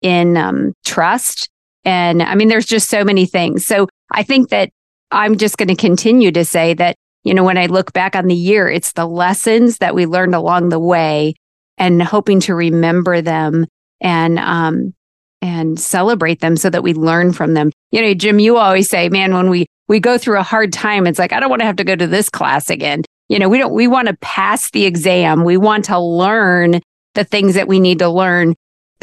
in 0.00 0.36
um, 0.36 0.72
trust 0.86 1.50
and 1.84 2.22
I 2.22 2.34
mean, 2.34 2.48
there's 2.48 2.66
just 2.66 2.88
so 2.88 3.04
many 3.04 3.26
things. 3.26 3.66
So 3.66 3.88
I 4.12 4.22
think 4.22 4.50
that 4.50 4.70
I'm 5.10 5.36
just 5.36 5.56
going 5.56 5.68
to 5.68 5.74
continue 5.74 6.30
to 6.32 6.44
say 6.44 6.74
that, 6.74 6.96
you 7.24 7.34
know, 7.34 7.44
when 7.44 7.58
I 7.58 7.66
look 7.66 7.92
back 7.92 8.14
on 8.14 8.26
the 8.26 8.34
year, 8.34 8.68
it's 8.68 8.92
the 8.92 9.06
lessons 9.06 9.78
that 9.78 9.94
we 9.94 10.06
learned 10.06 10.34
along 10.34 10.68
the 10.68 10.78
way 10.78 11.34
and 11.76 12.02
hoping 12.02 12.40
to 12.40 12.54
remember 12.54 13.20
them 13.20 13.66
and, 14.00 14.38
um, 14.38 14.94
and 15.40 15.78
celebrate 15.78 16.40
them 16.40 16.56
so 16.56 16.68
that 16.68 16.82
we 16.82 16.94
learn 16.94 17.32
from 17.32 17.54
them. 17.54 17.70
You 17.90 18.02
know, 18.02 18.14
Jim, 18.14 18.38
you 18.38 18.56
always 18.56 18.88
say, 18.88 19.08
man, 19.08 19.32
when 19.32 19.50
we, 19.50 19.66
we 19.86 20.00
go 20.00 20.18
through 20.18 20.38
a 20.38 20.42
hard 20.42 20.72
time, 20.72 21.06
it's 21.06 21.18
like, 21.18 21.32
I 21.32 21.40
don't 21.40 21.50
want 21.50 21.60
to 21.60 21.66
have 21.66 21.76
to 21.76 21.84
go 21.84 21.96
to 21.96 22.06
this 22.06 22.28
class 22.28 22.70
again. 22.70 23.02
You 23.28 23.38
know, 23.38 23.48
we 23.48 23.58
don't, 23.58 23.72
we 23.72 23.86
want 23.86 24.08
to 24.08 24.16
pass 24.20 24.70
the 24.70 24.84
exam. 24.84 25.44
We 25.44 25.56
want 25.56 25.84
to 25.86 25.98
learn 25.98 26.80
the 27.14 27.24
things 27.24 27.54
that 27.54 27.68
we 27.68 27.80
need 27.80 27.98
to 28.00 28.08
learn 28.08 28.54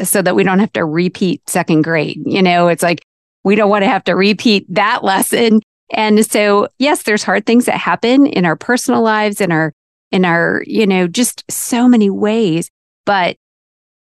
so 0.02 0.22
that 0.22 0.34
we 0.34 0.44
don't 0.44 0.58
have 0.58 0.72
to 0.74 0.84
repeat 0.84 1.48
second 1.48 1.82
grade. 1.82 2.22
You 2.24 2.42
know, 2.42 2.68
it's 2.68 2.82
like 2.82 3.02
we 3.44 3.54
don't 3.54 3.70
want 3.70 3.84
to 3.84 3.88
have 3.88 4.04
to 4.04 4.14
repeat 4.14 4.66
that 4.74 5.04
lesson. 5.04 5.60
And 5.90 6.28
so, 6.28 6.68
yes, 6.78 7.04
there's 7.04 7.22
hard 7.22 7.46
things 7.46 7.66
that 7.66 7.78
happen 7.78 8.26
in 8.26 8.44
our 8.44 8.56
personal 8.56 9.02
lives, 9.02 9.40
in 9.40 9.52
our, 9.52 9.72
in 10.10 10.24
our, 10.24 10.62
you 10.66 10.86
know, 10.86 11.06
just 11.06 11.44
so 11.48 11.88
many 11.88 12.10
ways. 12.10 12.70
But 13.04 13.36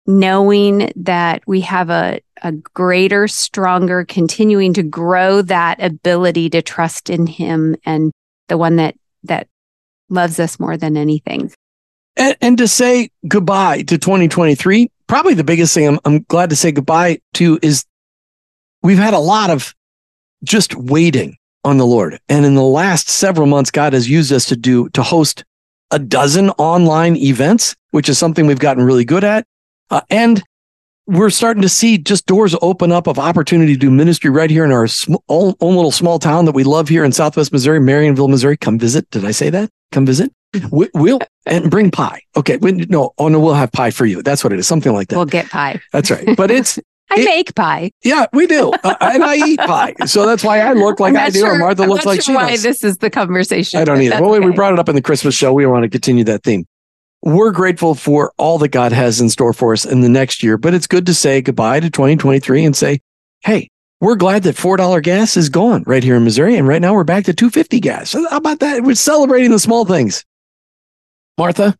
knowing 0.07 0.91
that 0.95 1.43
we 1.45 1.61
have 1.61 1.89
a, 1.89 2.19
a 2.41 2.51
greater, 2.51 3.27
stronger, 3.27 4.05
continuing 4.05 4.73
to 4.73 4.83
grow 4.83 5.41
that 5.43 5.83
ability 5.83 6.49
to 6.49 6.61
trust 6.61 7.09
in 7.09 7.27
Him 7.27 7.75
and 7.85 8.11
the 8.47 8.57
one 8.57 8.77
that, 8.77 8.95
that 9.23 9.47
loves 10.09 10.39
us 10.39 10.59
more 10.59 10.77
than 10.77 10.97
anything. 10.97 11.51
And, 12.15 12.35
and 12.41 12.57
to 12.57 12.67
say 12.67 13.11
goodbye 13.27 13.83
to 13.83 13.97
2023 13.97 14.89
probably 15.07 15.33
the 15.33 15.43
biggest 15.43 15.73
thing 15.73 15.87
I'm, 15.87 15.99
I'm 16.05 16.19
glad 16.23 16.49
to 16.49 16.55
say 16.55 16.71
goodbye 16.71 17.19
to 17.35 17.59
is 17.61 17.85
we've 18.83 18.97
had 18.97 19.13
a 19.13 19.19
lot 19.19 19.49
of 19.49 19.73
just 20.43 20.75
waiting 20.75 21.37
on 21.63 21.77
the 21.77 21.85
Lord. 21.85 22.19
And 22.29 22.45
in 22.45 22.55
the 22.55 22.61
last 22.61 23.09
several 23.09 23.47
months, 23.47 23.71
God 23.71 23.93
has 23.93 24.09
used 24.09 24.31
us 24.31 24.45
to 24.45 24.55
do, 24.55 24.89
to 24.89 25.03
host 25.03 25.43
a 25.91 25.99
dozen 25.99 26.49
online 26.51 27.15
events, 27.17 27.75
which 27.91 28.09
is 28.09 28.17
something 28.17 28.45
we've 28.45 28.59
gotten 28.59 28.83
really 28.83 29.05
good 29.05 29.23
at. 29.23 29.45
Uh, 29.89 30.01
and 30.09 30.43
we're 31.07 31.29
starting 31.29 31.61
to 31.61 31.69
see 31.69 31.97
just 31.97 32.25
doors 32.25 32.55
open 32.61 32.91
up 32.91 33.07
of 33.07 33.17
opportunity 33.17 33.73
to 33.73 33.79
do 33.79 33.89
ministry 33.89 34.29
right 34.29 34.49
here 34.49 34.65
in 34.65 34.71
our 34.71 34.87
sm- 34.87 35.15
own, 35.29 35.53
own 35.61 35.75
little 35.75 35.91
small 35.91 36.19
town 36.19 36.45
that 36.45 36.51
we 36.51 36.65
love 36.65 36.89
here 36.89 37.05
in 37.05 37.13
Southwest 37.13 37.53
Missouri, 37.53 37.79
Marionville, 37.79 38.29
Missouri. 38.29 38.57
Come 38.57 38.77
visit. 38.77 39.09
Did 39.09 39.23
I 39.23 39.31
say 39.31 39.49
that? 39.49 39.69
Come 39.93 40.05
visit. 40.05 40.31
We, 40.71 40.89
will 40.93 41.19
and 41.45 41.69
bring 41.69 41.91
pie. 41.91 42.21
Okay. 42.35 42.57
We, 42.57 42.71
no, 42.71 43.13
oh 43.17 43.27
no, 43.27 43.39
we'll 43.39 43.53
have 43.53 43.71
pie 43.71 43.91
for 43.91 44.05
you. 44.05 44.21
That's 44.21 44.43
what 44.43 44.53
it 44.53 44.59
is. 44.59 44.67
Something 44.67 44.93
like 44.93 45.09
that. 45.09 45.15
We'll 45.15 45.25
get 45.25 45.49
pie. 45.49 45.79
That's 45.93 46.11
right. 46.11 46.35
But 46.35 46.51
it's 46.51 46.79
I 47.09 47.21
it, 47.21 47.25
make 47.25 47.55
pie. 47.55 47.91
Yeah, 48.03 48.25
we 48.33 48.47
do, 48.47 48.71
uh, 48.83 48.95
and 48.99 49.23
I 49.23 49.35
eat 49.35 49.59
pie. 49.59 49.93
So 50.05 50.25
that's 50.25 50.43
why 50.43 50.59
I 50.59 50.73
look 50.73 50.99
like 50.99 51.15
I 51.15 51.29
do, 51.29 51.39
sure, 51.39 51.51
and 51.51 51.59
Martha 51.59 51.85
looks 51.85 52.05
like 52.05 52.21
sure 52.21 52.33
she 52.33 52.35
why 52.35 52.51
does. 52.51 52.63
This 52.63 52.83
is 52.83 52.97
the 52.97 53.09
conversation. 53.09 53.79
I 53.79 53.85
don't 53.85 54.01
either. 54.01 54.21
Well, 54.21 54.35
okay. 54.35 54.45
we 54.45 54.51
brought 54.51 54.73
it 54.73 54.79
up 54.79 54.89
in 54.89 54.95
the 54.95 55.01
Christmas 55.01 55.33
show. 55.33 55.53
We 55.53 55.65
want 55.65 55.83
to 55.83 55.89
continue 55.89 56.25
that 56.25 56.43
theme. 56.43 56.65
We're 57.21 57.51
grateful 57.51 57.95
for 57.95 58.33
all 58.37 58.57
that 58.59 58.69
God 58.69 58.91
has 58.91 59.21
in 59.21 59.29
store 59.29 59.53
for 59.53 59.73
us 59.73 59.85
in 59.85 60.01
the 60.01 60.09
next 60.09 60.43
year, 60.43 60.57
but 60.57 60.73
it's 60.73 60.87
good 60.87 61.05
to 61.05 61.13
say 61.13 61.41
goodbye 61.41 61.79
to 61.79 61.89
2023 61.89 62.65
and 62.65 62.75
say, 62.75 62.99
hey, 63.41 63.69
we're 63.99 64.15
glad 64.15 64.43
that 64.43 64.55
$4 64.55 65.01
gas 65.01 65.35
is 65.35 65.49
gone 65.49 65.83
right 65.87 66.03
here 66.03 66.15
in 66.15 66.23
Missouri. 66.23 66.55
And 66.55 66.67
right 66.67 66.81
now 66.81 66.93
we're 66.93 67.03
back 67.03 67.25
to 67.25 67.33
250 67.33 67.79
gas. 67.79 68.13
How 68.13 68.37
about 68.37 68.59
that? 68.59 68.83
We're 68.83 68.95
celebrating 68.95 69.49
the 69.49 69.59
small 69.59 69.85
things. 69.85 70.23
Martha, 71.37 71.75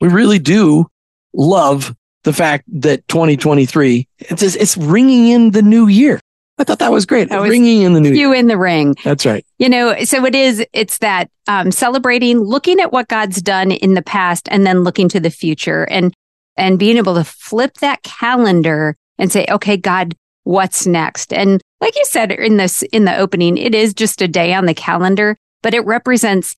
we 0.00 0.08
really 0.08 0.38
do 0.38 0.86
love 1.32 1.94
the 2.24 2.32
fact 2.32 2.64
that 2.68 3.06
2023, 3.08 4.08
it's, 4.18 4.42
it's 4.42 4.76
ringing 4.76 5.28
in 5.28 5.50
the 5.50 5.62
new 5.62 5.86
year. 5.86 6.20
I 6.56 6.64
thought 6.64 6.78
that 6.78 6.92
was 6.92 7.04
great. 7.04 7.30
That 7.30 7.40
was 7.40 7.50
ringing 7.50 7.82
in 7.82 7.94
the 7.94 8.00
new 8.00 8.12
you 8.12 8.32
in 8.32 8.46
the 8.46 8.56
ring. 8.56 8.94
That's 9.02 9.26
right. 9.26 9.44
You 9.58 9.68
know, 9.68 10.04
so 10.04 10.24
it 10.24 10.36
is. 10.36 10.64
It's 10.72 10.98
that 10.98 11.28
um, 11.48 11.72
celebrating, 11.72 12.38
looking 12.38 12.78
at 12.78 12.92
what 12.92 13.08
God's 13.08 13.42
done 13.42 13.72
in 13.72 13.94
the 13.94 14.02
past, 14.02 14.48
and 14.52 14.64
then 14.64 14.84
looking 14.84 15.08
to 15.08 15.20
the 15.20 15.30
future, 15.30 15.82
and 15.90 16.14
and 16.56 16.78
being 16.78 16.96
able 16.96 17.16
to 17.16 17.24
flip 17.24 17.74
that 17.78 18.04
calendar 18.04 18.96
and 19.18 19.32
say, 19.32 19.46
okay, 19.50 19.76
God, 19.76 20.14
what's 20.44 20.86
next? 20.86 21.32
And 21.32 21.60
like 21.80 21.96
you 21.96 22.04
said 22.04 22.30
in 22.30 22.56
this 22.56 22.82
in 22.82 23.04
the 23.04 23.16
opening, 23.16 23.56
it 23.56 23.74
is 23.74 23.92
just 23.92 24.22
a 24.22 24.28
day 24.28 24.54
on 24.54 24.66
the 24.66 24.74
calendar, 24.74 25.36
but 25.60 25.74
it 25.74 25.84
represents 25.84 26.54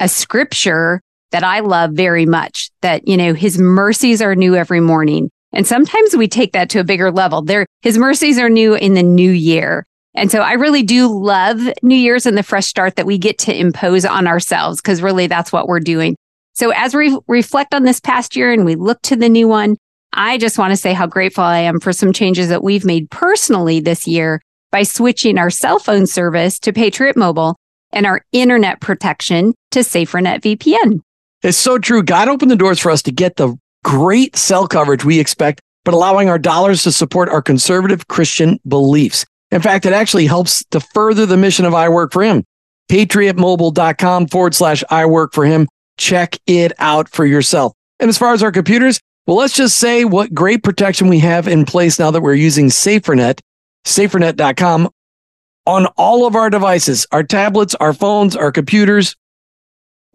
a 0.00 0.08
scripture 0.08 1.00
that 1.30 1.44
I 1.44 1.60
love 1.60 1.92
very 1.92 2.26
much. 2.26 2.70
That 2.82 3.06
you 3.06 3.16
know, 3.16 3.34
His 3.34 3.58
mercies 3.58 4.22
are 4.22 4.34
new 4.34 4.54
every 4.54 4.80
morning. 4.80 5.30
And 5.52 5.66
sometimes 5.66 6.16
we 6.16 6.28
take 6.28 6.52
that 6.52 6.70
to 6.70 6.80
a 6.80 6.84
bigger 6.84 7.10
level. 7.10 7.42
There, 7.42 7.66
his 7.80 7.96
mercies 7.96 8.38
are 8.38 8.50
new 8.50 8.74
in 8.74 8.94
the 8.94 9.02
new 9.02 9.30
year. 9.30 9.86
And 10.14 10.30
so 10.30 10.40
I 10.40 10.54
really 10.54 10.82
do 10.82 11.06
love 11.08 11.60
New 11.82 11.96
Year's 11.96 12.26
and 12.26 12.36
the 12.36 12.42
fresh 12.42 12.66
start 12.66 12.96
that 12.96 13.06
we 13.06 13.18
get 13.18 13.38
to 13.38 13.58
impose 13.58 14.04
on 14.04 14.26
ourselves 14.26 14.80
because 14.80 15.02
really 15.02 15.26
that's 15.26 15.52
what 15.52 15.68
we're 15.68 15.80
doing. 15.80 16.16
So 16.54 16.70
as 16.70 16.94
we 16.94 17.16
reflect 17.28 17.72
on 17.72 17.84
this 17.84 18.00
past 18.00 18.34
year 18.34 18.52
and 18.52 18.64
we 18.64 18.74
look 18.74 19.00
to 19.02 19.16
the 19.16 19.28
new 19.28 19.46
one, 19.46 19.76
I 20.12 20.38
just 20.38 20.58
want 20.58 20.72
to 20.72 20.76
say 20.76 20.92
how 20.92 21.06
grateful 21.06 21.44
I 21.44 21.60
am 21.60 21.78
for 21.78 21.92
some 21.92 22.12
changes 22.12 22.48
that 22.48 22.64
we've 22.64 22.84
made 22.84 23.10
personally 23.10 23.80
this 23.80 24.06
year 24.06 24.40
by 24.72 24.82
switching 24.82 25.38
our 25.38 25.50
cell 25.50 25.78
phone 25.78 26.06
service 26.06 26.58
to 26.60 26.72
Patriot 26.72 27.16
Mobile 27.16 27.56
and 27.92 28.04
our 28.04 28.22
internet 28.32 28.80
protection 28.80 29.54
to 29.70 29.80
SaferNet 29.80 30.40
VPN. 30.40 31.00
It's 31.42 31.58
so 31.58 31.78
true. 31.78 32.02
God 32.02 32.28
opened 32.28 32.50
the 32.50 32.56
doors 32.56 32.80
for 32.80 32.90
us 32.90 33.02
to 33.02 33.12
get 33.12 33.36
the 33.36 33.56
great 33.84 34.36
cell 34.36 34.66
coverage 34.66 35.04
we 35.04 35.20
expect, 35.20 35.60
but 35.84 35.94
allowing 35.94 36.28
our 36.28 36.38
dollars 36.38 36.82
to 36.82 36.92
support 36.92 37.28
our 37.28 37.42
conservative 37.42 38.08
Christian 38.08 38.58
beliefs. 38.66 39.24
In 39.50 39.62
fact, 39.62 39.86
it 39.86 39.92
actually 39.92 40.26
helps 40.26 40.64
to 40.66 40.80
further 40.80 41.26
the 41.26 41.36
mission 41.36 41.64
of 41.64 41.74
I 41.74 41.88
Work 41.88 42.12
for 42.12 42.22
Him. 42.22 42.44
PatriotMobile.com 42.90 44.28
forward 44.28 44.54
slash 44.54 44.82
I 44.90 45.06
Work 45.06 45.32
for 45.32 45.44
Him. 45.44 45.68
Check 45.96 46.36
it 46.46 46.72
out 46.78 47.08
for 47.08 47.24
yourself. 47.24 47.72
And 48.00 48.08
as 48.08 48.18
far 48.18 48.32
as 48.32 48.42
our 48.42 48.52
computers, 48.52 49.00
well, 49.26 49.36
let's 49.36 49.54
just 49.54 49.76
say 49.76 50.04
what 50.04 50.32
great 50.32 50.62
protection 50.62 51.08
we 51.08 51.18
have 51.18 51.48
in 51.48 51.66
place 51.66 51.98
now 51.98 52.10
that 52.10 52.22
we're 52.22 52.34
using 52.34 52.66
SaferNet, 52.68 53.40
safernet.com 53.84 54.88
on 55.66 55.86
all 55.98 56.26
of 56.26 56.34
our 56.34 56.48
devices, 56.48 57.06
our 57.12 57.22
tablets, 57.22 57.74
our 57.74 57.92
phones, 57.92 58.34
our 58.34 58.50
computers. 58.50 59.14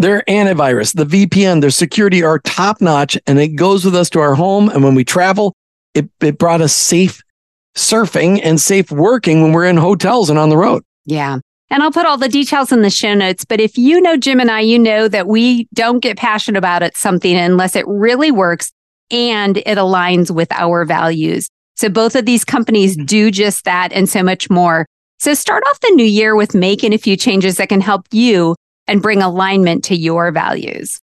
Their 0.04 0.22
antivirus, 0.28 0.94
the 0.94 1.06
VPN, 1.06 1.62
their 1.62 1.70
security 1.70 2.24
are 2.24 2.38
top 2.40 2.82
notch 2.82 3.18
and 3.26 3.40
it 3.40 3.56
goes 3.56 3.86
with 3.86 3.96
us 3.96 4.10
to 4.10 4.20
our 4.20 4.36
home. 4.36 4.68
And 4.68 4.84
when 4.84 4.96
we 4.96 5.06
travel, 5.06 5.56
it, 5.94 6.10
it 6.20 6.38
brought 6.38 6.60
us 6.60 6.76
safe 6.76 7.22
surfing 7.78 8.42
and 8.44 8.60
safe 8.60 8.92
working 8.92 9.42
when 9.42 9.54
we're 9.54 9.64
in 9.64 9.78
hotels 9.78 10.30
and 10.30 10.38
on 10.38 10.50
the 10.50 10.58
road. 10.58 10.84
Yeah. 11.06 11.40
And 11.70 11.82
I'll 11.82 11.92
put 11.94 12.06
all 12.06 12.18
the 12.18 12.28
details 12.28 12.74
in 12.74 12.82
the 12.82 12.90
show 12.90 13.14
notes. 13.14 13.46
But 13.46 13.62
if 13.62 13.78
you 13.78 14.02
know 14.02 14.18
Jim 14.18 14.42
and 14.42 14.52
I, 14.52 14.60
you 14.60 14.78
know 14.78 15.08
that 15.08 15.28
we 15.28 15.70
don't 15.74 16.00
get 16.00 16.18
passionate 16.18 16.58
about 16.58 16.84
it, 16.84 16.98
something 16.98 17.38
unless 17.38 17.74
it 17.74 17.88
really 17.88 18.30
works 18.30 18.74
and 19.10 19.56
it 19.56 19.78
aligns 19.78 20.30
with 20.30 20.52
our 20.52 20.84
values. 20.84 21.48
So 21.78 21.88
both 21.88 22.18
of 22.18 22.26
these 22.26 22.44
companies 22.44 22.98
mm-hmm. 22.98 23.06
do 23.06 23.32
just 23.32 23.64
that 23.64 23.94
and 23.94 24.10
so 24.10 24.22
much 24.22 24.50
more. 24.50 24.86
So 25.20 25.34
start 25.34 25.64
off 25.70 25.80
the 25.80 25.94
new 25.96 26.04
year 26.04 26.36
with 26.36 26.54
making 26.54 26.92
a 26.92 26.98
few 26.98 27.16
changes 27.16 27.56
that 27.56 27.70
can 27.70 27.80
help 27.80 28.06
you 28.12 28.58
and 28.88 29.02
bring 29.02 29.22
alignment 29.22 29.84
to 29.86 29.96
your 29.96 30.32
values. 30.32 31.00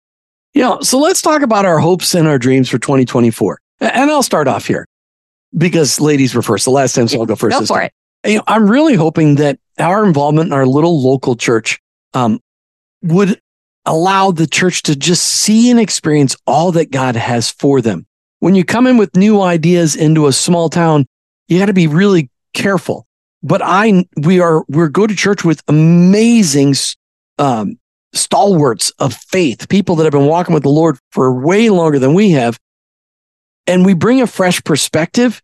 You 0.54 0.64
know, 0.64 0.82
so 0.82 1.00
let's 1.00 1.22
talk 1.22 1.42
about 1.42 1.66
our 1.66 1.80
hopes 1.80 2.16
and 2.16 2.28
our 2.28 2.40
dreams 2.40 2.70
for 2.70 2.80
2024. 2.80 3.60
And 3.82 4.12
I'll 4.12 4.24
start 4.24 4.48
off 4.48 4.66
here 4.66 4.86
because 5.58 6.00
ladies 6.00 6.36
were 6.36 6.42
first 6.42 6.66
the 6.66 6.72
last 6.72 6.94
time, 6.94 7.08
so 7.08 7.20
I'll 7.20 7.26
go 7.26 7.36
first. 7.36 7.60
Go 7.60 7.66
for 7.66 7.80
time. 7.80 7.90
it. 8.24 8.32
You 8.32 8.38
know, 8.38 8.44
I'm 8.48 8.70
really 8.70 8.96
hoping 8.96 9.36
that 9.36 9.60
our 9.78 10.06
involvement 10.06 10.48
in 10.48 10.54
our 10.54 10.66
little 10.66 11.02
local 11.02 11.36
church 11.36 11.80
um, 12.14 12.42
would 13.02 13.40
allow 13.86 14.32
the 14.32 14.48
church 14.48 14.84
to 14.84 14.96
just 14.96 15.26
see 15.26 15.72
and 15.72 15.80
experience 15.80 16.36
all 16.46 16.72
that 16.74 16.92
God 16.92 17.16
has 17.16 17.50
for 17.50 17.82
them. 17.82 18.06
When 18.40 18.56
you 18.56 18.64
come 18.64 18.88
in 18.88 18.98
with 18.98 19.16
new 19.16 19.42
ideas 19.42 19.96
into 19.96 20.28
a 20.28 20.34
small 20.34 20.70
town, 20.70 21.06
you 21.48 21.60
got 21.60 21.68
to 21.68 21.74
be 21.74 21.88
really 21.88 22.30
careful. 22.54 23.06
But 23.42 23.62
I, 23.64 24.06
we 24.18 24.40
are, 24.42 24.66
we're 24.68 24.90
go 24.90 25.08
to 25.08 25.16
church 25.16 25.46
with 25.46 25.64
amazing 25.68 26.76
um, 27.40 27.80
stalwarts 28.14 28.92
of 29.00 29.14
faith, 29.14 29.70
people 29.70 29.96
that 29.96 30.04
have 30.04 30.12
been 30.12 30.28
walking 30.28 30.54
with 30.54 30.64
the 30.64 30.70
Lord 30.70 30.98
for 31.12 31.34
way 31.34 31.70
longer 31.70 31.98
than 31.98 32.14
we 32.14 32.32
have. 32.32 32.60
And 33.66 33.86
we 33.86 33.94
bring 33.94 34.22
a 34.22 34.28
fresh 34.28 34.64
perspective. 34.64 35.42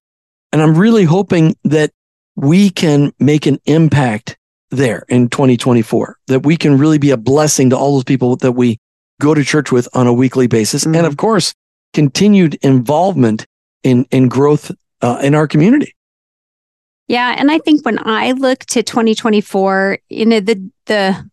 And 0.51 0.61
I'm 0.61 0.77
really 0.77 1.03
hoping 1.03 1.55
that 1.63 1.91
we 2.35 2.69
can 2.69 3.13
make 3.19 3.45
an 3.45 3.59
impact 3.65 4.37
there 4.71 5.05
in 5.07 5.29
2024, 5.29 6.17
that 6.27 6.45
we 6.45 6.57
can 6.57 6.77
really 6.77 6.97
be 6.97 7.11
a 7.11 7.17
blessing 7.17 7.69
to 7.69 7.77
all 7.77 7.93
those 7.93 8.03
people 8.03 8.35
that 8.37 8.53
we 8.53 8.79
go 9.21 9.33
to 9.33 9.43
church 9.43 9.71
with 9.71 9.87
on 9.93 10.07
a 10.07 10.13
weekly 10.13 10.47
basis. 10.47 10.83
Mm-hmm. 10.83 10.95
And 10.95 11.07
of 11.07 11.17
course, 11.17 11.53
continued 11.93 12.55
involvement 12.55 13.45
in, 13.83 14.05
in 14.11 14.27
growth 14.27 14.71
uh, 15.01 15.19
in 15.21 15.35
our 15.35 15.47
community. 15.47 15.95
Yeah. 17.07 17.35
And 17.37 17.51
I 17.51 17.59
think 17.59 17.85
when 17.85 17.99
I 18.05 18.31
look 18.31 18.59
to 18.65 18.81
2024, 18.81 19.99
you 20.09 20.25
know, 20.25 20.39
the, 20.39 20.71
the, 20.87 21.29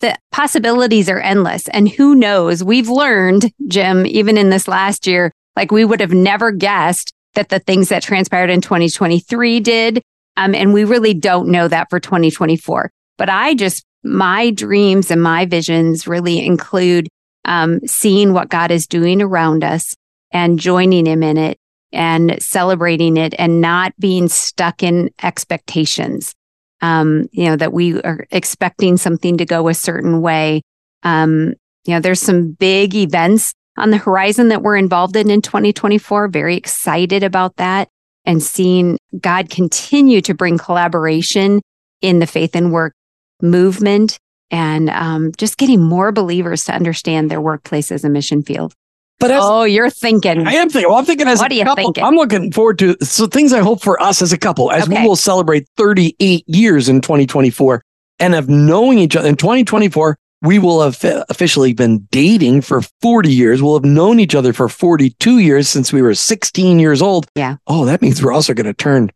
the 0.00 0.16
possibilities 0.30 1.08
are 1.08 1.20
endless. 1.20 1.68
And 1.68 1.88
who 1.88 2.14
knows? 2.14 2.62
We've 2.62 2.88
learned, 2.88 3.52
Jim, 3.66 4.06
even 4.06 4.38
in 4.38 4.50
this 4.50 4.68
last 4.68 5.06
year, 5.06 5.32
like 5.56 5.72
we 5.72 5.84
would 5.84 6.00
have 6.00 6.12
never 6.12 6.52
guessed 6.52 7.12
that 7.34 7.48
the 7.48 7.58
things 7.58 7.88
that 7.88 8.02
transpired 8.02 8.50
in 8.50 8.60
2023 8.60 9.60
did. 9.60 10.02
Um, 10.36 10.54
and 10.54 10.72
we 10.72 10.84
really 10.84 11.14
don't 11.14 11.48
know 11.48 11.68
that 11.68 11.90
for 11.90 11.98
2024. 11.98 12.90
But 13.16 13.28
I 13.28 13.54
just, 13.54 13.84
my 14.04 14.50
dreams 14.50 15.10
and 15.10 15.22
my 15.22 15.46
visions 15.46 16.06
really 16.06 16.44
include 16.44 17.08
um, 17.44 17.80
seeing 17.86 18.32
what 18.32 18.48
God 18.48 18.70
is 18.70 18.86
doing 18.86 19.20
around 19.20 19.64
us 19.64 19.94
and 20.30 20.58
joining 20.58 21.06
Him 21.06 21.22
in 21.22 21.36
it 21.36 21.58
and 21.92 22.40
celebrating 22.42 23.16
it 23.16 23.34
and 23.38 23.60
not 23.60 23.94
being 23.98 24.28
stuck 24.28 24.82
in 24.82 25.10
expectations. 25.22 26.34
Um, 26.80 27.28
you 27.32 27.46
know, 27.46 27.56
that 27.56 27.72
we 27.72 28.00
are 28.02 28.26
expecting 28.30 28.96
something 28.96 29.36
to 29.38 29.44
go 29.44 29.68
a 29.68 29.74
certain 29.74 30.20
way. 30.20 30.62
Um, 31.02 31.54
you 31.84 31.94
know, 31.94 32.00
there's 32.00 32.20
some 32.20 32.52
big 32.52 32.94
events 32.94 33.52
on 33.76 33.90
the 33.90 33.96
horizon 33.96 34.48
that 34.48 34.62
we're 34.62 34.76
involved 34.76 35.16
in 35.16 35.30
in 35.30 35.42
2024. 35.42 36.28
Very 36.28 36.56
excited 36.56 37.22
about 37.24 37.56
that 37.56 37.88
and 38.24 38.42
seeing 38.42 38.98
God 39.18 39.50
continue 39.50 40.20
to 40.20 40.34
bring 40.34 40.58
collaboration 40.58 41.62
in 42.02 42.18
the 42.18 42.26
faith 42.26 42.54
and 42.54 42.72
work 42.72 42.92
movement 43.40 44.18
and 44.50 44.90
um, 44.90 45.32
just 45.36 45.56
getting 45.56 45.82
more 45.82 46.12
believers 46.12 46.64
to 46.64 46.74
understand 46.74 47.30
their 47.30 47.40
workplace 47.40 47.90
as 47.92 48.04
a 48.04 48.08
mission 48.08 48.42
field. 48.42 48.74
But 49.20 49.32
as, 49.32 49.40
oh, 49.42 49.64
you're 49.64 49.90
thinking. 49.90 50.46
I 50.46 50.52
am 50.52 50.70
thinking. 50.70 50.88
Well, 50.88 50.98
I'm 50.98 51.04
thinking 51.04 51.26
as 51.26 51.40
what 51.40 51.52
a 51.52 51.64
couple. 51.64 51.84
Thinking? 51.84 52.04
I'm 52.04 52.14
looking 52.14 52.52
forward 52.52 52.78
to 52.78 52.96
so 53.02 53.26
things 53.26 53.52
I 53.52 53.60
hope 53.60 53.82
for 53.82 54.00
us 54.00 54.22
as 54.22 54.32
a 54.32 54.38
couple 54.38 54.70
as 54.70 54.84
okay. 54.84 55.00
we 55.00 55.08
will 55.08 55.16
celebrate 55.16 55.66
38 55.76 56.44
years 56.46 56.88
in 56.88 57.00
2024 57.00 57.82
and 58.20 58.34
of 58.34 58.48
knowing 58.48 58.98
each 58.98 59.16
other 59.16 59.28
in 59.28 59.36
2024 59.36 60.16
we 60.42 60.58
will 60.58 60.82
have 60.82 60.98
officially 61.28 61.72
been 61.72 62.06
dating 62.10 62.62
for 62.62 62.82
40 63.00 63.32
years. 63.32 63.60
We'll 63.60 63.74
have 63.74 63.84
known 63.84 64.20
each 64.20 64.34
other 64.34 64.52
for 64.52 64.68
42 64.68 65.38
years 65.38 65.68
since 65.68 65.92
we 65.92 66.00
were 66.02 66.14
16 66.14 66.78
years 66.78 67.02
old. 67.02 67.26
Yeah. 67.34 67.56
Oh, 67.66 67.84
that 67.86 68.02
means 68.02 68.22
we're 68.22 68.32
also 68.32 68.54
going 68.54 68.66
to 68.66 68.74
turn. 68.74 69.10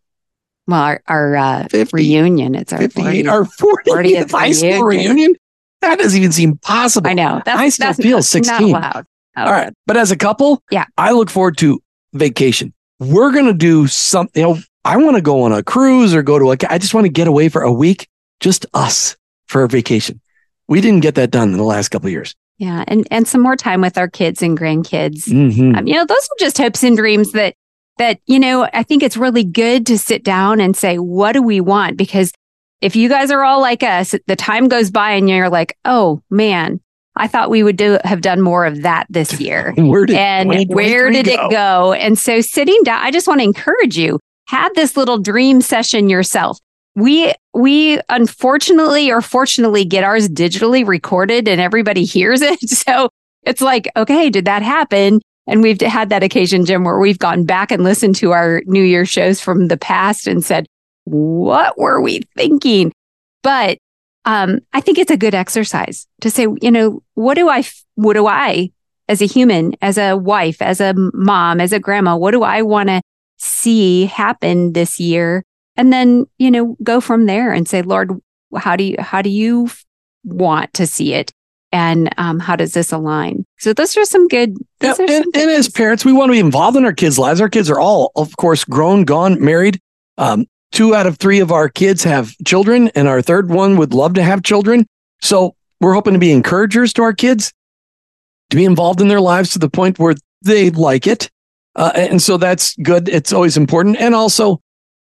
Well, 0.66 0.80
our, 0.80 1.02
our 1.06 1.36
uh, 1.36 1.68
50, 1.68 1.96
reunion, 1.96 2.54
it's 2.54 2.72
our 2.72 2.78
58, 2.78 3.26
40th, 3.26 3.30
our 3.30 3.44
40th, 3.44 3.84
40th 3.86 4.30
high 4.30 4.52
school 4.52 4.84
reunion. 4.84 5.34
That 5.80 5.98
doesn't 5.98 6.18
even 6.18 6.32
seem 6.32 6.58
possible. 6.58 7.10
I 7.10 7.14
know. 7.14 7.42
That's, 7.44 7.58
I 7.58 7.68
still 7.68 7.88
that's 7.88 8.00
feel 8.00 8.22
16. 8.22 8.70
Not. 8.70 9.06
Okay. 9.36 9.46
All 9.46 9.52
right. 9.52 9.72
But 9.86 9.96
as 9.96 10.10
a 10.10 10.16
couple, 10.16 10.62
yeah, 10.70 10.84
I 10.96 11.12
look 11.12 11.30
forward 11.30 11.56
to 11.58 11.82
vacation. 12.12 12.72
We're 12.98 13.32
going 13.32 13.46
to 13.46 13.54
do 13.54 13.86
something. 13.86 14.40
You 14.40 14.54
know, 14.54 14.60
I 14.84 14.96
want 14.96 15.16
to 15.16 15.22
go 15.22 15.42
on 15.42 15.52
a 15.52 15.62
cruise 15.62 16.14
or 16.14 16.22
go 16.22 16.38
to 16.38 16.52
a, 16.52 16.56
I 16.68 16.78
just 16.78 16.94
want 16.94 17.04
to 17.06 17.12
get 17.12 17.28
away 17.28 17.48
for 17.48 17.62
a 17.62 17.72
week, 17.72 18.08
just 18.40 18.66
us 18.74 19.16
for 19.46 19.62
a 19.62 19.68
vacation. 19.68 20.20
We 20.68 20.80
didn't 20.80 21.00
get 21.00 21.14
that 21.16 21.30
done 21.30 21.50
in 21.50 21.56
the 21.56 21.64
last 21.64 21.88
couple 21.88 22.08
of 22.08 22.12
years. 22.12 22.34
Yeah, 22.58 22.84
and 22.86 23.08
and 23.10 23.26
some 23.26 23.40
more 23.40 23.56
time 23.56 23.80
with 23.80 23.98
our 23.98 24.08
kids 24.08 24.42
and 24.42 24.58
grandkids. 24.58 25.28
Mm-hmm. 25.28 25.74
Um, 25.74 25.86
you 25.86 25.94
know, 25.94 26.04
those 26.04 26.24
are 26.24 26.38
just 26.38 26.58
hopes 26.58 26.84
and 26.84 26.96
dreams 26.96 27.32
that 27.32 27.54
that 27.98 28.20
you 28.26 28.38
know. 28.38 28.68
I 28.72 28.82
think 28.82 29.02
it's 29.02 29.16
really 29.16 29.44
good 29.44 29.86
to 29.86 29.98
sit 29.98 30.22
down 30.22 30.60
and 30.60 30.76
say, 30.76 30.98
what 30.98 31.32
do 31.32 31.42
we 31.42 31.60
want? 31.60 31.96
Because 31.96 32.32
if 32.80 32.94
you 32.94 33.08
guys 33.08 33.30
are 33.30 33.42
all 33.42 33.60
like 33.60 33.82
us, 33.82 34.14
the 34.26 34.36
time 34.36 34.68
goes 34.68 34.90
by 34.90 35.12
and 35.12 35.28
you're 35.28 35.50
like, 35.50 35.76
oh 35.84 36.22
man, 36.30 36.80
I 37.16 37.28
thought 37.28 37.50
we 37.50 37.62
would 37.62 37.76
do 37.76 37.98
have 38.04 38.20
done 38.20 38.40
more 38.40 38.64
of 38.64 38.82
that 38.82 39.06
this 39.10 39.40
year. 39.40 39.72
where 39.76 40.06
did, 40.06 40.16
and 40.16 40.68
where 40.68 41.10
did 41.10 41.26
go? 41.26 41.32
it 41.32 41.50
go? 41.50 41.92
And 41.92 42.18
so 42.18 42.40
sitting 42.40 42.82
down, 42.84 43.00
I 43.00 43.10
just 43.10 43.28
want 43.28 43.40
to 43.40 43.44
encourage 43.44 43.96
you, 43.96 44.18
have 44.48 44.74
this 44.74 44.96
little 44.96 45.18
dream 45.18 45.60
session 45.60 46.08
yourself 46.08 46.58
we 46.94 47.32
we 47.54 48.00
unfortunately 48.08 49.10
or 49.10 49.20
fortunately 49.20 49.84
get 49.84 50.04
ours 50.04 50.28
digitally 50.28 50.86
recorded 50.86 51.48
and 51.48 51.60
everybody 51.60 52.04
hears 52.04 52.42
it. 52.42 52.58
So 52.68 53.08
it's 53.44 53.60
like, 53.60 53.90
okay, 53.96 54.30
did 54.30 54.44
that 54.44 54.62
happen? 54.62 55.20
And 55.46 55.62
we've 55.62 55.80
had 55.80 56.08
that 56.10 56.22
occasion, 56.22 56.64
Jim, 56.64 56.84
where 56.84 56.98
we've 56.98 57.18
gone 57.18 57.44
back 57.44 57.70
and 57.70 57.82
listened 57.82 58.16
to 58.16 58.32
our 58.32 58.62
New 58.66 58.82
Year 58.82 59.04
shows 59.04 59.40
from 59.40 59.68
the 59.68 59.76
past 59.76 60.26
and 60.26 60.44
said, 60.44 60.66
what 61.04 61.76
were 61.78 62.00
we 62.00 62.20
thinking? 62.36 62.92
But 63.42 63.78
um, 64.24 64.60
I 64.72 64.80
think 64.80 64.98
it's 64.98 65.10
a 65.10 65.16
good 65.16 65.34
exercise 65.34 66.06
to 66.20 66.30
say, 66.30 66.46
you 66.60 66.70
know, 66.70 67.02
what 67.14 67.34
do 67.34 67.48
I, 67.48 67.64
what 67.96 68.14
do 68.14 68.26
I, 68.26 68.70
as 69.08 69.20
a 69.20 69.26
human, 69.26 69.74
as 69.82 69.98
a 69.98 70.16
wife, 70.16 70.62
as 70.62 70.80
a 70.80 70.94
mom, 70.96 71.60
as 71.60 71.72
a 71.72 71.80
grandma, 71.80 72.16
what 72.16 72.30
do 72.30 72.42
I 72.42 72.62
want 72.62 72.88
to 72.88 73.02
see 73.38 74.06
happen 74.06 74.72
this 74.72 75.00
year? 75.00 75.44
And 75.76 75.92
then 75.92 76.26
you 76.38 76.50
know 76.50 76.76
go 76.82 77.00
from 77.00 77.26
there 77.26 77.52
and 77.52 77.66
say 77.66 77.82
lord 77.82 78.10
how 78.56 78.76
do 78.76 78.84
you 78.84 78.96
how 78.98 79.22
do 79.22 79.30
you 79.30 79.68
want 80.24 80.72
to 80.74 80.86
see 80.86 81.14
it? 81.14 81.32
And 81.74 82.14
um, 82.18 82.38
how 82.38 82.54
does 82.54 82.74
this 82.74 82.92
align? 82.92 83.46
So 83.58 83.72
those 83.72 83.96
are 83.96 84.04
some 84.04 84.28
good 84.28 84.58
yeah, 84.82 84.94
and, 84.98 85.08
some 85.08 85.30
and 85.34 85.50
as 85.50 85.70
parents 85.70 86.04
we 86.04 86.12
want 86.12 86.28
to 86.28 86.34
be 86.34 86.38
involved 86.38 86.76
in 86.76 86.84
our 86.84 86.92
kids 86.92 87.18
lives. 87.18 87.40
Our 87.40 87.48
kids 87.48 87.70
are 87.70 87.80
all 87.80 88.12
of 88.14 88.36
course 88.36 88.64
grown 88.64 89.04
gone 89.04 89.42
married. 89.42 89.80
Um, 90.18 90.46
two 90.72 90.94
out 90.94 91.06
of 91.06 91.18
three 91.18 91.40
of 91.40 91.52
our 91.52 91.68
kids 91.68 92.02
have 92.04 92.34
children 92.44 92.88
and 92.94 93.06
our 93.06 93.22
third 93.22 93.50
one 93.50 93.76
would 93.76 93.94
love 93.94 94.14
to 94.14 94.22
have 94.22 94.42
children. 94.42 94.86
So 95.20 95.54
we're 95.80 95.94
hoping 95.94 96.14
to 96.14 96.18
be 96.18 96.32
encouragers 96.32 96.92
to 96.94 97.02
our 97.02 97.12
kids 97.12 97.52
to 98.50 98.56
be 98.56 98.64
involved 98.66 99.00
in 99.00 99.08
their 99.08 99.20
lives 99.20 99.50
to 99.50 99.58
the 99.58 99.70
point 99.70 99.98
where 99.98 100.14
they 100.42 100.70
like 100.70 101.06
it. 101.06 101.30
Uh, 101.74 101.90
and 101.94 102.20
so 102.20 102.36
that's 102.36 102.76
good. 102.76 103.08
It's 103.08 103.32
always 103.32 103.56
important. 103.56 103.96
And 103.96 104.14
also 104.14 104.60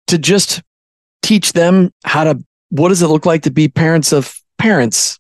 to 0.08 0.18
just 0.18 0.62
teach 1.22 1.54
them 1.54 1.92
how 2.04 2.26
to 2.26 2.44
what 2.70 2.90
does 2.90 3.02
it 3.02 3.08
look 3.08 3.26
like 3.26 3.44
to 3.44 3.52
be 3.52 3.70
parents 3.70 4.12
of 4.12 4.38
parents? 4.58 5.18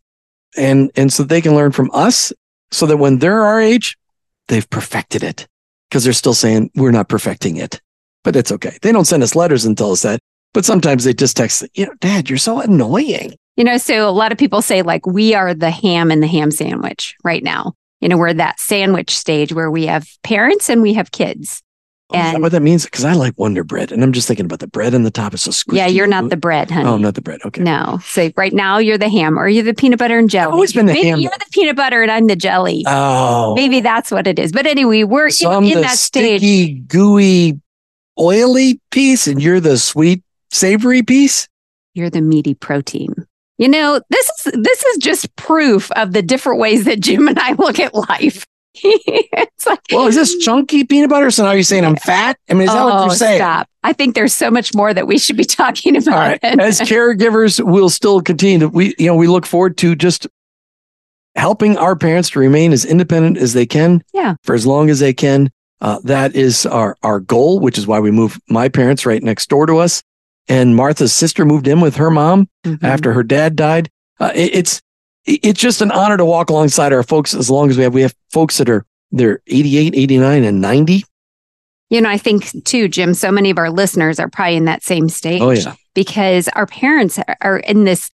And 0.57 0.91
and 0.95 1.11
so 1.11 1.23
they 1.23 1.41
can 1.41 1.55
learn 1.55 1.71
from 1.71 1.89
us 1.93 2.33
so 2.71 2.85
that 2.87 2.97
when 2.97 3.19
they're 3.19 3.43
our 3.43 3.61
age 3.61 3.97
they've 4.49 4.69
perfected 4.69 5.23
it 5.23 5.47
because 5.89 6.03
they're 6.03 6.13
still 6.13 6.33
saying 6.33 6.69
we're 6.75 6.91
not 6.91 7.07
perfecting 7.07 7.55
it. 7.55 7.79
But 8.25 8.35
it's 8.35 8.51
okay. 8.51 8.77
They 8.81 8.91
don't 8.91 9.05
send 9.05 9.23
us 9.23 9.35
letters 9.35 9.65
and 9.65 9.77
tell 9.77 9.91
us 9.91 10.01
that 10.01 10.19
but 10.57 10.65
sometimes 10.65 11.03
they 11.03 11.13
just 11.13 11.37
text 11.37 11.63
you 11.75 11.85
know 11.85 11.93
dad 11.99 12.27
you're 12.31 12.37
so 12.39 12.59
annoying 12.59 13.35
you 13.57 13.63
know 13.63 13.77
so 13.77 14.09
a 14.09 14.11
lot 14.11 14.31
of 14.31 14.39
people 14.39 14.59
say 14.59 14.81
like 14.81 15.05
we 15.05 15.35
are 15.35 15.53
the 15.53 15.69
ham 15.69 16.09
and 16.09 16.23
the 16.23 16.27
ham 16.27 16.49
sandwich 16.49 17.15
right 17.23 17.43
now 17.43 17.73
you 18.01 18.09
know 18.09 18.17
we're 18.17 18.33
that 18.33 18.59
sandwich 18.59 19.15
stage 19.15 19.53
where 19.53 19.69
we 19.69 19.85
have 19.85 20.07
parents 20.23 20.67
and 20.67 20.81
we 20.81 20.93
have 20.93 21.11
kids 21.11 21.61
Oh, 22.09 22.17
is 22.17 22.31
that 22.31 22.41
what 22.41 22.53
that 22.53 22.61
means? 22.61 22.85
Because 22.85 23.03
I 23.03 23.11
like 23.11 23.33
Wonder 23.37 23.65
Bread, 23.65 23.91
and 23.91 24.01
I'm 24.01 24.13
just 24.13 24.29
thinking 24.29 24.45
about 24.45 24.59
the 24.59 24.67
bread 24.69 24.93
and 24.93 25.05
the 25.05 25.11
top 25.11 25.33
is 25.33 25.41
so 25.41 25.51
squishy. 25.51 25.75
Yeah, 25.75 25.87
you're 25.87 26.07
not 26.07 26.29
the 26.29 26.37
bread, 26.37 26.71
honey. 26.71 26.87
Oh, 26.87 26.93
I'm 26.93 27.01
not 27.01 27.15
the 27.15 27.21
bread. 27.21 27.41
Okay. 27.43 27.61
No. 27.61 27.99
So 28.05 28.31
right 28.37 28.53
now 28.53 28.77
you're 28.77 28.97
the 28.97 29.09
ham, 29.09 29.37
or 29.37 29.49
you're 29.49 29.65
the 29.65 29.73
peanut 29.73 29.99
butter 29.99 30.17
and 30.17 30.29
jelly. 30.29 30.47
I've 30.47 30.53
always 30.53 30.71
been 30.71 30.85
the 30.85 30.93
Maybe 30.93 31.09
ham. 31.09 31.19
You're 31.19 31.31
the 31.37 31.45
peanut 31.51 31.75
butter 31.75 32.01
and 32.01 32.09
I'm 32.09 32.27
the 32.27 32.37
jelly. 32.37 32.85
Oh, 32.87 33.55
Maybe 33.55 33.81
that's 33.81 34.09
what 34.09 34.25
it 34.25 34.39
is. 34.39 34.53
But 34.53 34.65
anyway, 34.67 35.03
we're 35.03 35.29
so 35.31 35.51
in, 35.51 35.57
I'm 35.57 35.63
in 35.65 35.73
the 35.73 35.81
that 35.81 35.97
stage. 35.97 36.39
sticky, 36.39 36.73
gooey, 36.75 37.59
oily 38.17 38.79
piece, 38.89 39.27
and 39.27 39.41
you're 39.41 39.59
the 39.59 39.77
sweet, 39.77 40.23
savory 40.51 41.03
piece. 41.03 41.47
You're 41.93 42.09
the 42.09 42.21
meaty 42.21 42.53
protein. 42.53 43.27
You 43.57 43.67
know, 43.67 44.01
this 44.09 44.29
is 44.29 44.53
this 44.53 44.83
is 44.83 44.97
just 44.97 45.35
proof 45.35 45.91
of 45.93 46.13
the 46.13 46.21
different 46.21 46.59
ways 46.59 46.85
that 46.85 46.99
Jim 46.99 47.27
and 47.27 47.39
I 47.39 47.53
look 47.53 47.79
at 47.79 47.93
life. 47.93 48.45
it's 48.83 49.65
like, 49.65 49.79
Well, 49.91 50.05
is 50.07 50.15
this 50.15 50.37
chunky 50.37 50.83
peanut 50.83 51.09
butter? 51.09 51.31
So 51.31 51.43
now 51.43 51.51
you're 51.51 51.63
saying 51.63 51.83
I'm 51.83 51.95
fat? 51.95 52.37
I 52.49 52.53
mean, 52.53 52.63
is 52.63 52.69
that 52.69 52.83
what 52.83 52.93
oh, 52.93 53.05
you're 53.05 53.15
saying? 53.15 53.39
stop. 53.39 53.67
I 53.83 53.93
think 53.93 54.13
there's 54.13 54.33
so 54.33 54.51
much 54.51 54.75
more 54.75 54.93
that 54.93 55.07
we 55.07 55.17
should 55.17 55.37
be 55.37 55.43
talking 55.45 55.95
about. 55.95 56.13
All 56.13 56.19
right. 56.19 56.39
As 56.43 56.79
caregivers, 56.81 57.63
we'll 57.63 57.89
still 57.89 58.21
continue 58.21 58.59
to 58.59 58.69
we 58.69 58.93
you 58.99 59.07
know 59.07 59.15
we 59.15 59.27
look 59.27 59.45
forward 59.45 59.77
to 59.77 59.95
just 59.95 60.27
helping 61.35 61.77
our 61.77 61.95
parents 61.95 62.29
to 62.31 62.39
remain 62.39 62.73
as 62.73 62.85
independent 62.85 63.37
as 63.37 63.53
they 63.53 63.65
can. 63.65 64.03
Yeah. 64.13 64.35
For 64.43 64.53
as 64.53 64.67
long 64.67 64.89
as 64.89 64.99
they 64.99 65.13
can. 65.13 65.51
Uh, 65.79 65.99
that 66.03 66.35
is 66.35 66.65
our 66.65 66.97
our 67.03 67.19
goal, 67.19 67.59
which 67.59 67.77
is 67.77 67.85
why 67.85 67.99
we 67.99 68.09
move 68.09 68.39
my 68.49 68.67
parents 68.67 69.05
right 69.05 69.21
next 69.21 69.47
door 69.47 69.67
to 69.67 69.77
us, 69.77 70.01
and 70.47 70.75
Martha's 70.75 71.13
sister 71.13 71.45
moved 71.45 71.67
in 71.67 71.81
with 71.81 71.95
her 71.97 72.09
mom 72.11 72.47
Mhm. 72.65 72.83
after 72.83 73.13
her 73.13 73.23
dad 73.23 73.55
died. 73.55 73.89
Uh, 74.19 74.31
it- 74.35 74.55
it's 74.55 74.81
it's 75.25 75.59
just 75.59 75.81
an 75.81 75.91
honor 75.91 76.15
to 76.15 76.23
walk 76.23 76.49
alongside 76.49 76.93
our 76.93 77.03
folks 77.03 77.33
as 77.33 77.49
long 77.49 77.69
as 77.69 77.75
we 77.77 77.83
have 77.83 77.93
we 77.93 78.01
have 78.01 78.15
folks 78.31 78.57
that 78.59 78.69
are 78.69 78.85
they're 79.11 79.41
88, 79.47 79.93
89 79.95 80.43
and 80.45 80.61
90. 80.61 81.03
You 81.89 81.99
know, 82.01 82.09
I 82.09 82.17
think 82.17 82.63
too, 82.65 82.87
Jim, 82.87 83.13
so 83.13 83.29
many 83.31 83.49
of 83.49 83.57
our 83.57 83.69
listeners 83.69 84.19
are 84.21 84.29
probably 84.29 84.55
in 84.55 84.65
that 84.65 84.83
same 84.83 85.09
stage. 85.09 85.41
Oh 85.41 85.51
yeah. 85.51 85.73
Because 85.93 86.47
our 86.49 86.65
parents 86.65 87.19
are- 87.19 87.37
are 87.41 87.57
in 87.59 87.83
this 87.83 88.09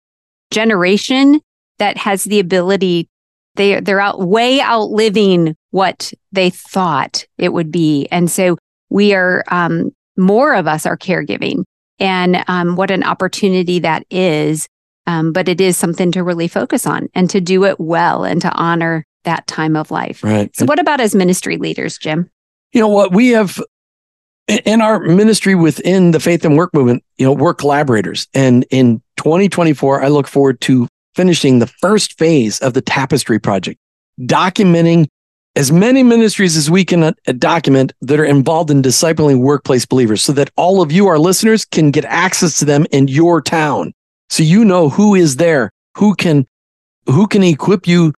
generation 0.52 1.40
that 1.80 1.98
has 1.98 2.24
the 2.26 2.40
ability, 2.40 3.08
they, 3.56 3.80
they're 3.80 4.00
out 4.02 4.22
way 4.22 4.62
outliving 4.62 5.56
what 5.72 6.14
they 6.32 6.50
thought 6.50 7.26
it 7.38 7.54
would 7.54 7.72
be. 7.72 8.08
And 8.12 8.30
so 8.30 8.58
we 8.90 9.14
are, 9.14 9.44
um, 9.50 9.92
more 10.18 10.54
of 10.54 10.68
us 10.68 10.86
are 10.86 10.98
caregiving 10.98 11.64
and 12.02 12.44
um, 12.48 12.76
what 12.76 12.92
an 12.92 13.04
opportunity 13.04 13.80
that 13.80 14.06
is. 14.10 14.68
Um, 15.08 15.32
but 15.32 15.48
it 15.48 15.60
is 15.60 15.78
something 15.78 16.12
to 16.12 16.24
really 16.24 16.48
focus 16.48 16.86
on 16.86 17.10
and 17.16 17.30
to 17.32 17.42
do 17.42 17.64
it 17.64 17.80
well 17.80 18.24
and 18.24 18.42
to 18.42 18.52
honor 18.52 19.04
that 19.24 19.48
time 19.48 19.76
of 19.76 19.90
life. 19.90 20.24
Right. 20.24 20.56
So, 20.56 20.66
what 20.66 20.80
about 20.80 21.00
as 21.00 21.16
ministry 21.16 21.58
leaders, 21.58 21.98
Jim? 21.98 22.30
you 22.72 22.82
know 22.82 22.88
what 22.88 23.14
we 23.14 23.30
have 23.30 23.62
in 24.48 24.82
our 24.82 25.00
ministry 25.00 25.56
within 25.56 26.12
the 26.12 26.20
faith 26.20 26.44
and 26.44 26.58
work 26.58 26.74
movement 26.74 27.04
you 27.18 27.26
know 27.26 27.32
we're 27.32 27.54
collaborators 27.54 28.28
and 28.34 28.66
in 28.70 29.02
2024 29.18 30.04
i 30.04 30.08
look 30.08 30.28
forward 30.28 30.60
to 30.62 30.88
finishing 31.16 31.60
the 31.60 31.68
first 31.68 32.18
phase 32.18 32.60
of 32.60 32.74
the 32.74 32.82
tapestry 32.82 33.40
project 33.40 33.80
documenting 34.20 35.08
as 35.56 35.72
many 35.72 36.02
ministries 36.04 36.56
as 36.56 36.70
we 36.72 36.86
can 36.86 37.04
uh, 37.04 37.14
document 37.38 37.92
that 38.02 38.20
are 38.20 38.26
involved 38.26 38.72
in 38.72 38.82
discipling 38.82 39.40
workplace 39.40 39.86
believers 39.86 40.24
so 40.24 40.32
that 40.34 40.50
all 40.56 40.82
of 40.82 40.92
you 40.92 41.08
our 41.08 41.20
listeners 41.20 41.66
can 41.66 41.92
get 41.92 42.06
access 42.06 42.58
to 42.60 42.66
them 42.66 42.86
in 42.92 43.08
your 43.08 43.42
town 43.42 43.94
so 44.30 44.44
you 44.44 44.64
know 44.64 44.90
who 44.90 45.16
is 45.16 45.36
there 45.38 45.70
who 45.98 46.16
can 46.16 46.46
who 47.08 47.28
can 47.28 47.44
equip 47.44 47.88
you 47.88 48.14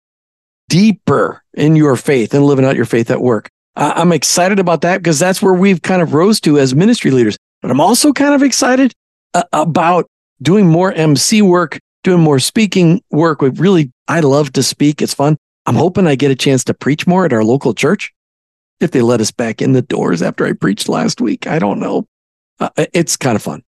deeper 0.68 1.42
in 1.54 1.76
your 1.76 1.96
faith 1.96 2.34
and 2.34 2.44
living 2.44 2.64
out 2.64 2.76
your 2.76 2.84
faith 2.84 3.10
at 3.10 3.20
work 3.20 3.48
I- 3.76 3.92
I'm 3.92 4.12
excited 4.12 4.58
about 4.58 4.82
that 4.82 4.98
because 4.98 5.18
that's 5.18 5.42
where 5.42 5.54
we've 5.54 5.82
kind 5.82 6.02
of 6.02 6.14
rose 6.14 6.40
to 6.42 6.58
as 6.58 6.74
ministry 6.74 7.10
leaders. 7.10 7.36
But 7.60 7.70
I'm 7.70 7.80
also 7.80 8.12
kind 8.12 8.34
of 8.34 8.42
excited 8.42 8.92
uh, 9.34 9.42
about 9.52 10.06
doing 10.42 10.68
more 10.68 10.92
MC 10.92 11.42
work, 11.42 11.78
doing 12.04 12.20
more 12.20 12.38
speaking 12.38 13.02
work. 13.10 13.42
We 13.42 13.48
really, 13.48 13.90
I 14.06 14.20
love 14.20 14.52
to 14.52 14.62
speak. 14.62 15.02
It's 15.02 15.14
fun. 15.14 15.36
I'm 15.66 15.76
hoping 15.76 16.06
I 16.06 16.14
get 16.14 16.30
a 16.30 16.36
chance 16.36 16.64
to 16.64 16.74
preach 16.74 17.06
more 17.06 17.24
at 17.24 17.32
our 17.32 17.44
local 17.44 17.74
church 17.74 18.12
if 18.80 18.90
they 18.90 19.02
let 19.02 19.20
us 19.20 19.30
back 19.30 19.62
in 19.62 19.72
the 19.72 19.82
doors 19.82 20.22
after 20.22 20.44
I 20.46 20.52
preached 20.52 20.88
last 20.88 21.20
week. 21.20 21.46
I 21.46 21.58
don't 21.58 21.80
know. 21.80 22.06
Uh, 22.60 22.70
it's 22.76 23.16
kind 23.16 23.36
of 23.36 23.42
fun. 23.42 23.62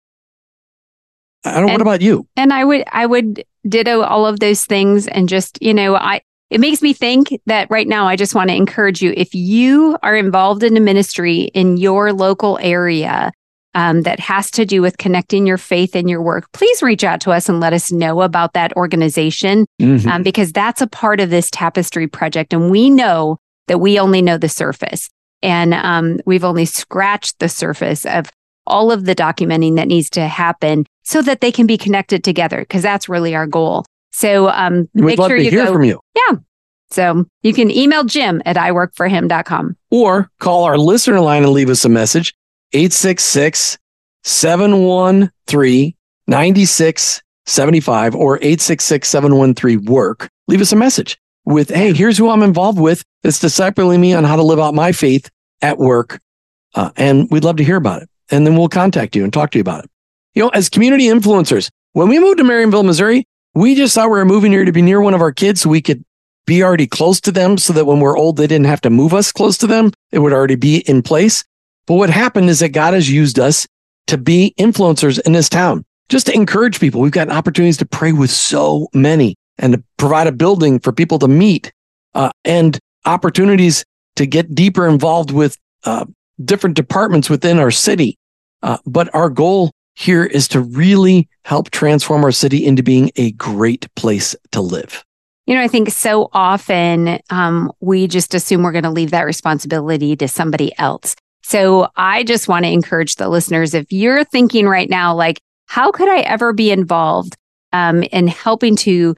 I 1.45 1.55
don't 1.55 1.67
know. 1.67 1.73
What 1.73 1.83
about 1.83 2.03
you? 2.03 2.27
And 2.37 2.53
I 2.53 2.65
would 2.65 2.85
I 2.91 3.07
would 3.07 3.45
ditto 3.69 4.03
all 4.03 4.27
of 4.27 4.41
those 4.41 4.65
things 4.65 5.07
and 5.07 5.29
just, 5.29 5.59
you 5.63 5.75
know, 5.75 5.95
I 5.95 6.23
it 6.51 6.61
makes 6.61 6.83
me 6.83 6.93
think 6.93 7.41
that 7.47 7.69
right 7.71 7.87
now 7.87 8.07
I 8.07 8.17
just 8.17 8.35
want 8.35 8.51
to 8.51 8.57
encourage 8.57 9.03
you 9.03 9.13
if 9.17 9.35
you 9.35 9.99
are 10.03 10.17
involved 10.17 10.63
in 10.63 10.77
a 10.77 10.81
ministry 10.81 11.43
in 11.55 11.77
your 11.77 12.13
local 12.13 12.59
area 12.63 13.33
um, 13.75 14.03
that 14.03 14.21
has 14.21 14.51
to 14.53 14.65
do 14.65 14.81
with 14.83 14.99
connecting 14.99 15.47
your 15.47 15.59
faith 15.59 15.95
and 15.97 16.09
your 16.09 16.23
work, 16.23 16.51
please 16.53 16.83
reach 16.83 17.05
out 17.05 17.21
to 17.23 17.31
us 17.33 17.49
and 17.49 17.61
let 17.61 17.73
us 17.73 17.91
know 17.93 18.23
about 18.23 18.53
that 18.55 18.73
organization 18.77 19.67
Mhm. 19.81 20.07
um, 20.07 20.23
because 20.23 20.53
that's 20.53 20.81
a 20.81 20.87
part 20.87 21.21
of 21.21 21.31
this 21.31 21.51
tapestry 21.51 22.07
project. 22.07 22.53
And 22.53 22.71
we 22.71 22.91
know 22.91 23.39
that 23.69 23.79
we 23.79 23.99
only 23.99 24.23
know 24.23 24.39
the 24.39 24.49
surface 24.49 25.09
and 25.43 25.75
um, 25.75 26.21
we've 26.27 26.45
only 26.45 26.65
scratched 26.65 27.39
the 27.39 27.49
surface 27.49 28.05
of 28.07 28.31
all 28.67 28.91
of 28.93 29.05
the 29.05 29.15
documenting 29.15 29.77
that 29.77 29.89
needs 29.89 30.09
to 30.11 30.27
happen 30.27 30.87
so 31.03 31.21
that 31.23 31.41
they 31.41 31.53
can 31.53 31.67
be 31.67 31.77
connected 31.77 32.25
together 32.25 32.61
because 32.61 32.83
that's 32.83 33.09
really 33.09 33.35
our 33.35 33.47
goal. 33.47 33.85
So 34.13 34.49
um, 34.49 34.89
We'd 34.95 35.05
make 35.05 35.19
love 35.19 35.29
sure 35.29 35.37
to 35.37 35.45
you 35.45 35.51
hear 35.51 35.67
go. 35.67 35.73
from 35.73 35.85
you. 35.85 36.01
Yeah. 36.17 36.37
So 36.91 37.25
you 37.43 37.53
can 37.53 37.71
email 37.71 38.05
Jim 38.05 38.41
at 38.47 38.57
iworkforhim.com. 38.57 39.77
or 39.91 40.31
call 40.39 40.65
our 40.65 40.79
listener 40.79 41.21
line 41.21 41.43
and 41.43 41.53
leave 41.53 41.69
us 41.71 41.85
a 41.85 41.89
message 41.89 42.35
866 42.75 43.79
713 44.25 45.95
9675 46.27 48.15
or 48.15 48.37
866 48.37 49.09
713 49.09 49.85
work. 49.85 50.29
Leave 50.49 50.61
us 50.61 50.73
a 50.73 50.77
message 50.77 51.19
with, 51.45 51.71
hey, 51.71 51.93
here's 51.93 52.19
who 52.19 52.31
I'm 52.31 52.43
involved 52.43 52.79
with 52.79 53.05
that's 53.23 53.39
discipling 53.39 54.01
me 54.01 54.13
on 54.15 54.25
how 54.25 54.37
to 54.37 54.43
live 54.43 54.59
out 54.59 54.75
my 54.75 54.93
faith 54.93 55.31
at 55.63 55.79
work. 55.79 56.21
Uh, 56.75 56.91
and 56.97 57.31
we'd 57.31 57.45
love 57.45 57.57
to 57.57 57.65
hear 57.65 57.77
about 57.77 58.03
it. 58.03 58.09
And 58.31 58.47
then 58.47 58.57
we'll 58.57 58.69
contact 58.69 59.15
you 59.15 59.23
and 59.23 59.33
talk 59.33 59.51
to 59.53 59.59
you 59.59 59.63
about 59.63 59.85
it. 59.85 59.91
You 60.35 60.43
know, 60.43 60.49
as 60.49 60.69
community 60.69 61.05
influencers, 61.05 61.71
when 61.93 62.09
we 62.09 62.19
moved 62.19 62.39
to 62.39 62.45
Marionville, 62.45 62.85
Missouri, 62.85 63.25
we 63.55 63.75
just 63.77 63.95
thought 63.95 64.11
we 64.11 64.19
were 64.19 64.25
moving 64.25 64.51
here 64.51 64.65
to 64.65 64.73
be 64.73 64.83
near 64.83 65.01
one 65.01 65.15
of 65.15 65.21
our 65.21 65.31
kids 65.31 65.61
so 65.61 65.71
we 65.71 65.81
could 65.81 66.05
be 66.47 66.63
already 66.63 66.87
close 66.87 67.21
to 67.21 67.31
them 67.31 67.57
so 67.57 67.73
that 67.73 67.85
when 67.85 68.01
we're 68.01 68.19
old, 68.19 68.37
they 68.37 68.47
didn't 68.47 68.67
have 68.67 68.81
to 68.81 68.91
move 68.91 69.15
us 69.15 69.31
close 69.31 69.57
to 69.59 69.67
them. 69.67 69.93
It 70.11 70.19
would 70.19 70.33
already 70.33 70.57
be 70.57 70.79
in 70.79 71.03
place. 71.03 71.45
But 71.87 71.95
what 71.95 72.11
happened 72.11 72.49
is 72.49 72.61
that 72.61 72.71
God 72.71 72.95
has 72.95 73.11
used 73.11 73.39
us 73.39 73.67
to 74.07 74.19
be 74.19 74.55
influencers 74.59 75.21
in 75.21 75.33
this 75.33 75.49
town, 75.49 75.85
just 76.09 76.27
to 76.27 76.35
encourage 76.35 76.81
people. 76.81 77.01
We've 77.01 77.13
got 77.13 77.31
opportunities 77.31 77.79
to 77.79 77.87
pray 77.87 78.13
with 78.13 78.31
so 78.31 78.89
many 78.95 79.37
and 79.59 79.75
to 79.75 79.85
provide 79.97 80.27
a 80.27 80.33
building 80.33 80.81
for 80.81 80.93
people 80.93 81.19
to 81.21 81.29
meet 81.29 81.73
uh, 82.15 82.31
and 82.45 82.79
opportunities 83.05 83.85
to 84.17 84.27
get 84.27 84.55
deeper 84.55 84.87
involved 84.87 85.31
with 85.31 85.57
uh, 85.85 86.05
different 86.45 86.77
departments 86.77 87.29
within 87.29 87.59
our 87.59 87.71
city. 87.71 88.17
Uh, 88.63 88.79
but 88.87 89.15
our 89.15 89.29
goal 89.29 89.71
here 89.95 90.25
is 90.25 90.49
to 90.49 90.61
really 90.61 91.29
help 91.45 91.71
transform 91.71 92.25
our 92.25 92.33
city 92.33 92.65
into 92.65 92.83
being 92.83 93.11
a 93.17 93.33
great 93.33 93.93
place 93.95 94.35
to 94.51 94.61
live. 94.61 95.05
You 95.47 95.55
know, 95.55 95.61
I 95.63 95.69
think 95.69 95.91
so 95.91 96.31
often 96.33 97.21
um, 97.29 97.71
we 97.81 98.07
just 98.07 98.35
assume 98.35 98.63
we're 98.63 98.73
going 98.73 98.85
to 98.85 98.91
leave 98.91 99.11
that 99.11 99.23
responsibility 99.27 100.17
to 100.17 100.27
somebody 100.27 100.77
else. 100.79 101.15
So 101.45 101.89
I 101.95 102.25
just 102.25 102.49
want 102.49 102.65
to 102.65 102.71
encourage 102.71 103.17
the 103.17 103.29
listeners 103.29 103.75
if 103.75 103.93
you're 103.93 104.25
thinking 104.25 104.67
right 104.67 104.89
now, 104.89 105.15
like, 105.15 105.41
how 105.67 105.93
could 105.93 106.09
I 106.09 106.21
ever 106.21 106.55
be 106.55 106.71
involved 106.71 107.37
um, 107.73 108.03
in 108.03 108.29
helping 108.29 108.77
to 108.77 109.15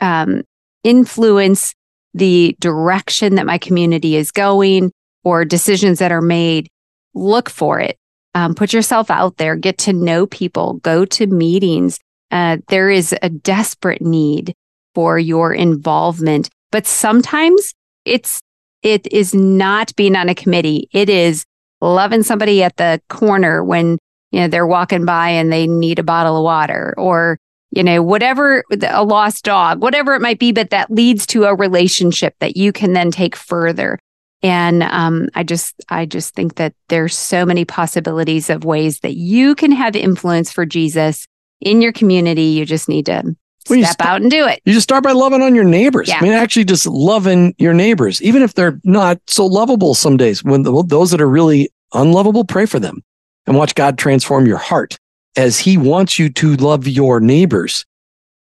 um, 0.00 0.42
influence 0.84 1.74
the 2.12 2.54
direction 2.60 3.36
that 3.36 3.46
my 3.46 3.56
community 3.56 4.16
is 4.16 4.30
going 4.30 4.92
or 5.24 5.46
decisions 5.46 6.00
that 6.00 6.12
are 6.12 6.20
made? 6.20 6.68
Look 7.14 7.48
for 7.48 7.80
it. 7.80 7.96
Um, 8.34 8.54
put 8.54 8.74
yourself 8.74 9.10
out 9.10 9.38
there, 9.38 9.56
get 9.56 9.78
to 9.78 9.94
know 9.94 10.26
people, 10.26 10.74
go 10.82 11.06
to 11.06 11.26
meetings. 11.26 11.98
Uh, 12.30 12.58
there 12.68 12.90
is 12.90 13.14
a 13.22 13.30
desperate 13.30 14.02
need 14.02 14.52
for 14.94 15.18
your 15.18 15.54
involvement. 15.54 16.50
But 16.70 16.86
sometimes 16.86 17.72
it's 18.04 18.38
it 18.82 19.10
is 19.12 19.34
not 19.34 19.96
being 19.96 20.14
on 20.14 20.28
a 20.28 20.34
committee. 20.34 20.88
It 20.92 21.08
is 21.08 21.44
loving 21.80 22.22
somebody 22.22 22.62
at 22.62 22.76
the 22.76 23.00
corner 23.08 23.64
when 23.64 23.98
you 24.30 24.40
know, 24.40 24.48
they're 24.48 24.66
walking 24.66 25.04
by 25.04 25.30
and 25.30 25.52
they 25.52 25.66
need 25.66 25.98
a 25.98 26.04
bottle 26.04 26.36
of 26.36 26.44
water 26.44 26.94
or, 26.96 27.38
you 27.70 27.82
know, 27.82 28.02
whatever 28.02 28.64
a 28.82 29.04
lost 29.04 29.44
dog, 29.44 29.82
whatever 29.82 30.14
it 30.14 30.22
might 30.22 30.38
be, 30.38 30.52
but 30.52 30.70
that 30.70 30.90
leads 30.90 31.26
to 31.26 31.44
a 31.44 31.54
relationship 31.54 32.34
that 32.40 32.56
you 32.56 32.72
can 32.72 32.92
then 32.92 33.10
take 33.10 33.36
further. 33.36 33.98
And 34.42 34.82
um, 34.82 35.28
I 35.34 35.42
just, 35.42 35.74
I 35.88 36.06
just 36.06 36.34
think 36.34 36.54
that 36.56 36.74
there's 36.88 37.16
so 37.16 37.44
many 37.44 37.64
possibilities 37.64 38.48
of 38.48 38.64
ways 38.64 39.00
that 39.00 39.14
you 39.14 39.54
can 39.54 39.72
have 39.72 39.94
influence 39.94 40.50
for 40.50 40.64
Jesus 40.64 41.26
in 41.60 41.82
your 41.82 41.92
community. 41.92 42.44
You 42.44 42.64
just 42.64 42.88
need 42.88 43.06
to 43.06 43.36
well, 43.68 43.82
step 43.84 44.00
out 44.00 44.22
and 44.22 44.30
do 44.30 44.46
it. 44.46 44.60
You 44.64 44.72
just 44.72 44.84
start 44.84 45.04
by 45.04 45.12
loving 45.12 45.42
on 45.42 45.54
your 45.54 45.64
neighbors. 45.64 46.08
Yeah. 46.08 46.18
I 46.18 46.22
mean, 46.22 46.32
actually, 46.32 46.64
just 46.64 46.86
loving 46.86 47.54
your 47.58 47.74
neighbors, 47.74 48.22
even 48.22 48.42
if 48.42 48.54
they're 48.54 48.80
not 48.84 49.20
so 49.26 49.46
lovable 49.46 49.94
some 49.94 50.16
days. 50.16 50.42
When 50.42 50.62
the, 50.62 50.82
those 50.84 51.10
that 51.10 51.20
are 51.20 51.28
really 51.28 51.70
unlovable, 51.92 52.44
pray 52.44 52.66
for 52.66 52.78
them 52.78 53.02
and 53.46 53.56
watch 53.56 53.74
God 53.74 53.98
transform 53.98 54.46
your 54.46 54.58
heart 54.58 54.96
as 55.36 55.58
He 55.58 55.76
wants 55.76 56.18
you 56.18 56.30
to 56.30 56.56
love 56.56 56.86
your 56.86 57.20
neighbors. 57.20 57.84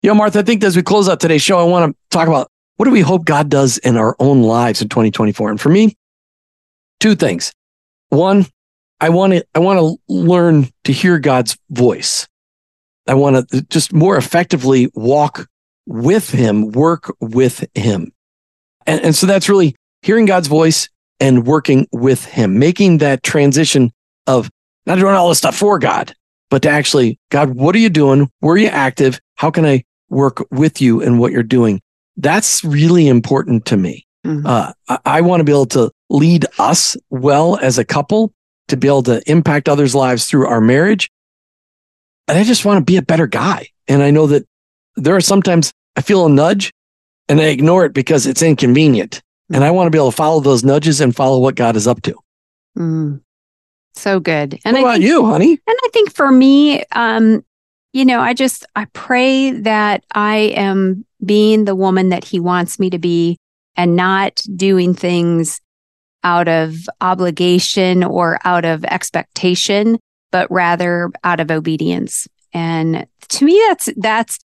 You 0.02 0.10
know, 0.10 0.16
Martha, 0.16 0.40
I 0.40 0.44
think 0.44 0.64
as 0.64 0.76
we 0.76 0.84
close 0.84 1.10
out 1.10 1.20
today's 1.20 1.42
show, 1.42 1.60
I 1.60 1.64
want 1.64 1.92
to 1.92 1.98
talk 2.10 2.28
about 2.28 2.52
what 2.78 2.86
do 2.86 2.92
we 2.92 3.02
hope 3.02 3.26
God 3.26 3.50
does 3.50 3.78
in 3.80 3.98
our 3.98 4.16
own 4.20 4.44
lives 4.44 4.82
in 4.82 4.90
2024? 4.90 5.52
And 5.52 5.62
for 5.62 5.70
me, 5.70 5.96
two 7.00 7.16
things. 7.16 7.52
One, 8.10 8.46
I 9.00 9.10
want 9.10 9.34
to 9.34 9.46
I 9.56 9.60
want 9.60 9.80
to 9.80 9.98
learn 10.08 10.70
to 10.84 10.92
hear 10.92 11.20
God's 11.20 11.58
voice. 11.70 12.28
I 13.08 13.14
want 13.14 13.50
to 13.50 13.62
just 13.64 13.94
more 13.94 14.18
effectively 14.18 14.90
walk 14.94 15.48
with 15.86 16.30
him, 16.32 16.72
work 16.72 17.16
with 17.20 17.66
him. 17.76 18.12
And, 18.88 19.02
and 19.02 19.16
so 19.16 19.28
that's 19.28 19.50
really 19.50 19.76
hearing 20.02 20.26
God's 20.26 20.48
voice 20.48 20.90
and 21.20 21.46
working 21.46 21.88
with 21.92 22.26
him, 22.26 22.60
making 22.60 22.98
that 23.00 23.24
transition 23.24 23.92
of 24.28 24.50
not 24.86 25.00
doing 25.00 25.16
all 25.16 25.30
this 25.30 25.38
stuff 25.38 25.56
for 25.56 25.80
God, 25.80 26.14
but 26.50 26.62
to 26.64 26.70
actually, 26.70 27.20
God, 27.30 27.56
what 27.56 27.76
are 27.76 27.80
you 27.80 27.90
doing? 27.90 28.30
Where 28.40 28.56
are 28.56 28.58
you 28.58 28.68
active? 28.68 29.20
How 29.36 29.52
can 29.52 29.66
I 29.66 29.84
work 30.10 30.46
with 30.52 30.82
you 30.82 31.02
and 31.02 31.20
what 31.20 31.32
you're 31.32 31.44
doing? 31.44 31.82
That's 32.18 32.64
really 32.64 33.08
important 33.08 33.66
to 33.66 33.78
me. 33.78 34.06
Mm-hmm. 34.26 34.46
Uh, 34.46 34.72
I, 34.90 35.00
I 35.06 35.22
want 35.22 35.40
to 35.42 35.44
be 35.44 35.52
able 35.52 35.66
to 35.68 35.92
lead 36.10 36.46
us 36.60 36.98
well 37.10 37.58
as 37.58 37.78
a 37.78 37.86
couple, 37.86 38.34
to 38.68 38.78
be 38.78 38.88
able 38.88 39.04
to 39.04 39.22
impact 39.30 39.70
others' 39.70 39.96
lives 39.96 40.26
through 40.26 40.48
our 40.48 40.62
marriage, 40.62 41.10
and 42.28 42.38
I 42.38 42.44
just 42.44 42.66
want 42.66 42.80
to 42.80 42.84
be 42.84 42.98
a 42.98 43.02
better 43.02 43.28
guy. 43.28 43.68
And 43.88 44.02
I 44.02 44.12
know 44.12 44.28
that 44.28 44.46
there 44.96 45.16
are 45.16 45.22
sometimes 45.22 45.72
I 45.96 46.02
feel 46.02 46.26
a 46.26 46.30
nudge 46.30 46.72
and 47.28 47.40
I 47.40 47.46
ignore 47.46 47.86
it 47.86 47.94
because 47.94 48.26
it's 48.26 48.42
inconvenient. 48.42 49.22
And 49.52 49.64
I 49.64 49.72
want 49.72 49.88
to 49.88 49.92
be 49.92 49.98
able 49.98 50.12
to 50.12 50.16
follow 50.16 50.40
those 50.40 50.64
nudges 50.64 51.02
and 51.02 51.16
follow 51.16 51.40
what 51.40 51.56
God 51.56 51.76
is 51.76 51.88
up 51.88 52.02
to. 52.04 52.16
Mm, 52.78 53.22
so 53.94 54.20
good. 54.20 54.60
And 54.66 54.74
what 54.74 54.82
about 54.82 54.94
think, 54.94 55.06
you, 55.06 55.26
honey? 55.26 55.52
And 55.52 55.78
I 55.84 55.90
think 55.94 56.14
for 56.14 56.32
me, 56.32 56.84
um, 56.92 57.46
you 57.94 58.06
know, 58.06 58.20
I 58.20 58.34
just 58.34 58.66
I 58.76 58.86
pray 58.94 59.52
that 59.52 60.04
I 60.14 60.38
am 60.56 61.06
being 61.24 61.66
the 61.66 61.76
woman 61.76 62.10
that 62.10 62.24
He 62.24 62.40
wants 62.40 62.80
me 62.80 62.90
to 62.90 62.98
be, 62.98 63.38
and 63.76 63.96
not 63.96 64.44
doing 64.56 64.94
things 64.94 65.62
out 66.24 66.48
of 66.48 66.90
obligation 67.02 68.04
or 68.04 68.40
out 68.44 68.66
of 68.66 68.84
expectation, 68.86 70.00
but 70.36 70.52
rather 70.52 71.10
out 71.24 71.40
of 71.40 71.50
obedience. 71.50 72.28
And 72.52 73.08
to 73.30 73.46
me, 73.46 73.58
that's, 73.70 73.88
that's 73.96 74.38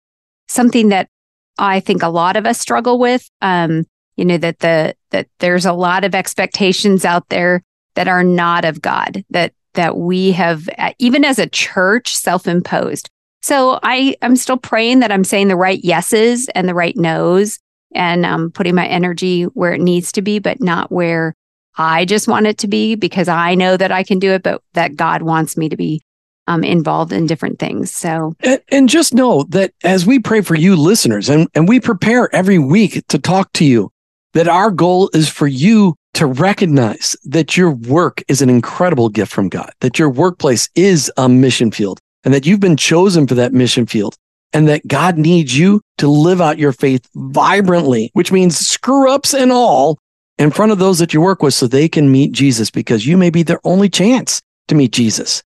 something 0.48 0.90
that 0.90 1.10
I 1.58 1.80
think 1.80 2.04
a 2.04 2.10
lot 2.10 2.38
of 2.38 2.46
us 2.46 2.60
struggle 2.60 3.00
with. 3.00 3.28
Um, 3.42 3.88
you 4.16 4.24
know, 4.24 4.38
that 4.38 4.60
the, 4.60 4.96
that 5.10 5.26
there's 5.40 5.66
a 5.66 5.74
lot 5.74 6.04
of 6.04 6.14
expectations 6.14 7.06
out 7.06 7.28
there 7.30 7.64
that 7.96 8.08
are 8.08 8.24
not 8.24 8.66
of 8.66 8.84
God, 8.84 9.26
that, 9.32 9.52
that 9.74 9.98
we 9.98 10.32
have, 10.34 10.70
even 11.00 11.26
as 11.26 11.40
a 11.40 11.50
church, 11.50 12.16
self 12.16 12.46
imposed. 12.46 13.10
So 13.42 13.80
I, 13.82 14.16
I'm 14.22 14.36
still 14.36 14.58
praying 14.58 15.00
that 15.00 15.12
I'm 15.12 15.24
saying 15.24 15.48
the 15.48 15.56
right 15.56 15.84
yeses 15.84 16.50
and 16.50 16.70
the 16.70 16.76
right 16.76 16.96
nos 16.96 17.58
and 17.96 18.28
um, 18.28 18.52
putting 18.52 18.76
my 18.76 18.86
energy 18.86 19.46
where 19.46 19.74
it 19.74 19.82
needs 19.82 20.12
to 20.12 20.22
be, 20.22 20.38
but 20.38 20.62
not 20.62 20.92
where 20.92 21.34
I 21.80 22.04
just 22.04 22.28
want 22.28 22.46
it 22.46 22.58
to 22.60 22.68
be 22.68 22.96
because 22.96 23.30
I 23.30 23.56
know 23.56 23.78
that 23.78 23.92
I 23.92 24.04
can 24.04 24.20
do 24.20 24.32
it, 24.32 24.44
but 24.44 24.62
that 24.74 24.98
God 24.98 25.22
wants 25.22 25.56
me 25.56 25.70
to 25.70 25.78
be 25.78 26.02
um, 26.46 26.64
involved 26.64 27.14
in 27.14 27.26
different 27.26 27.58
things. 27.58 27.90
So, 27.92 28.36
and, 28.42 28.62
and, 28.70 28.90
just 28.90 29.14
know 29.14 29.44
that 29.50 29.72
as 29.84 30.06
we 30.06 30.20
pray 30.20 30.42
for 30.42 30.56
you 30.56 30.76
listeners 30.76 31.30
and, 31.30 31.48
and 31.54 31.70
we 31.70 31.80
prepare 31.80 32.34
every 32.36 32.60
week 32.60 33.02
to 33.08 33.20
talk 33.20 33.54
to 33.54 33.66
you, 33.66 33.92
that 34.34 34.48
our 34.48 34.72
goal 34.72 35.10
is 35.14 35.30
for 35.30 35.48
you 35.48 35.96
to 36.16 36.26
recognize 36.26 37.16
that 37.24 37.56
your 37.56 37.72
work 37.72 38.24
is 38.28 38.42
an 38.42 38.50
incredible 38.50 39.08
gift 39.08 39.32
from 39.32 39.48
God, 39.48 39.72
that 39.80 39.98
your 39.98 40.10
workplace 40.10 40.70
is 40.76 41.10
a 41.18 41.30
mission 41.30 41.72
field 41.72 42.00
and 42.26 42.34
that 42.34 42.46
you've 42.46 42.60
been 42.60 42.78
chosen 42.78 43.26
for 43.26 43.36
that 43.36 43.54
mission 43.54 43.86
field 43.86 44.18
and 44.52 44.68
that 44.68 44.86
God 44.88 45.18
needs 45.18 45.58
you 45.58 45.82
to 46.00 46.10
live 46.10 46.42
out 46.42 46.58
your 46.58 46.74
faith 46.74 47.08
vibrantly, 47.16 48.10
which 48.14 48.32
means 48.32 48.58
screw 48.58 49.10
ups 49.14 49.34
and 49.34 49.52
all 49.52 50.00
in 50.40 50.52
front 50.52 50.72
of 50.72 50.80
those 50.80 50.98
that 51.00 51.14
you 51.14 51.22
work 51.22 51.44
with 51.44 51.54
so 51.54 51.68
they 51.68 51.90
can 51.90 52.12
meet 52.12 52.32
Jesus 52.32 52.72
because 52.72 53.06
you 53.06 53.18
may 53.18 53.30
be 53.30 53.44
their 53.44 53.60
only 53.66 53.90
chance 53.90 54.42
to 54.70 54.76
meet 54.76 54.92
Jesus. 54.92 55.44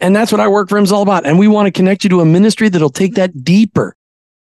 And 0.00 0.14
that's 0.14 0.32
what 0.32 0.40
I 0.40 0.48
work 0.48 0.68
for 0.68 0.76
him 0.76 0.84
is 0.84 0.92
all 0.92 1.02
about. 1.02 1.24
And 1.24 1.38
we 1.38 1.46
want 1.46 1.66
to 1.66 1.72
connect 1.72 2.04
you 2.04 2.10
to 2.10 2.20
a 2.20 2.26
ministry 2.26 2.68
that'll 2.68 2.90
take 2.90 3.14
that 3.14 3.44
deeper 3.44 3.94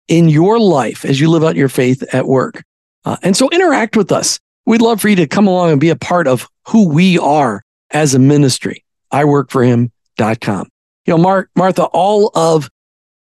in 0.08 0.30
your 0.30 0.58
life 0.58 1.06
as 1.06 1.20
you 1.20 1.30
live 1.30 1.44
out 1.44 1.56
your 1.56 1.70
faith 1.70 2.04
at 2.14 2.26
work. 2.26 2.64
Uh, 3.04 3.18
and 3.22 3.36
so 3.36 3.50
interact 3.50 3.98
with 3.98 4.12
us. 4.12 4.40
We'd 4.66 4.82
love 4.82 5.02
for 5.02 5.10
you 5.10 5.18
to 5.18 5.28
come 5.28 5.48
along 5.48 5.72
and 5.72 5.82
be 5.82 5.90
a 5.90 5.96
part 5.96 6.28
of 6.28 6.48
who 6.68 6.88
we 6.88 7.20
are 7.20 7.64
as 7.92 8.14
a 8.14 8.20
ministry. 8.20 8.86
I 9.12 9.26
work 9.26 9.52
for 9.52 9.64
him.com. 9.64 10.70
You 11.06 11.14
know, 11.14 11.18
Mark, 11.18 11.50
Martha, 11.56 11.84
all 11.86 12.32
of 12.34 12.70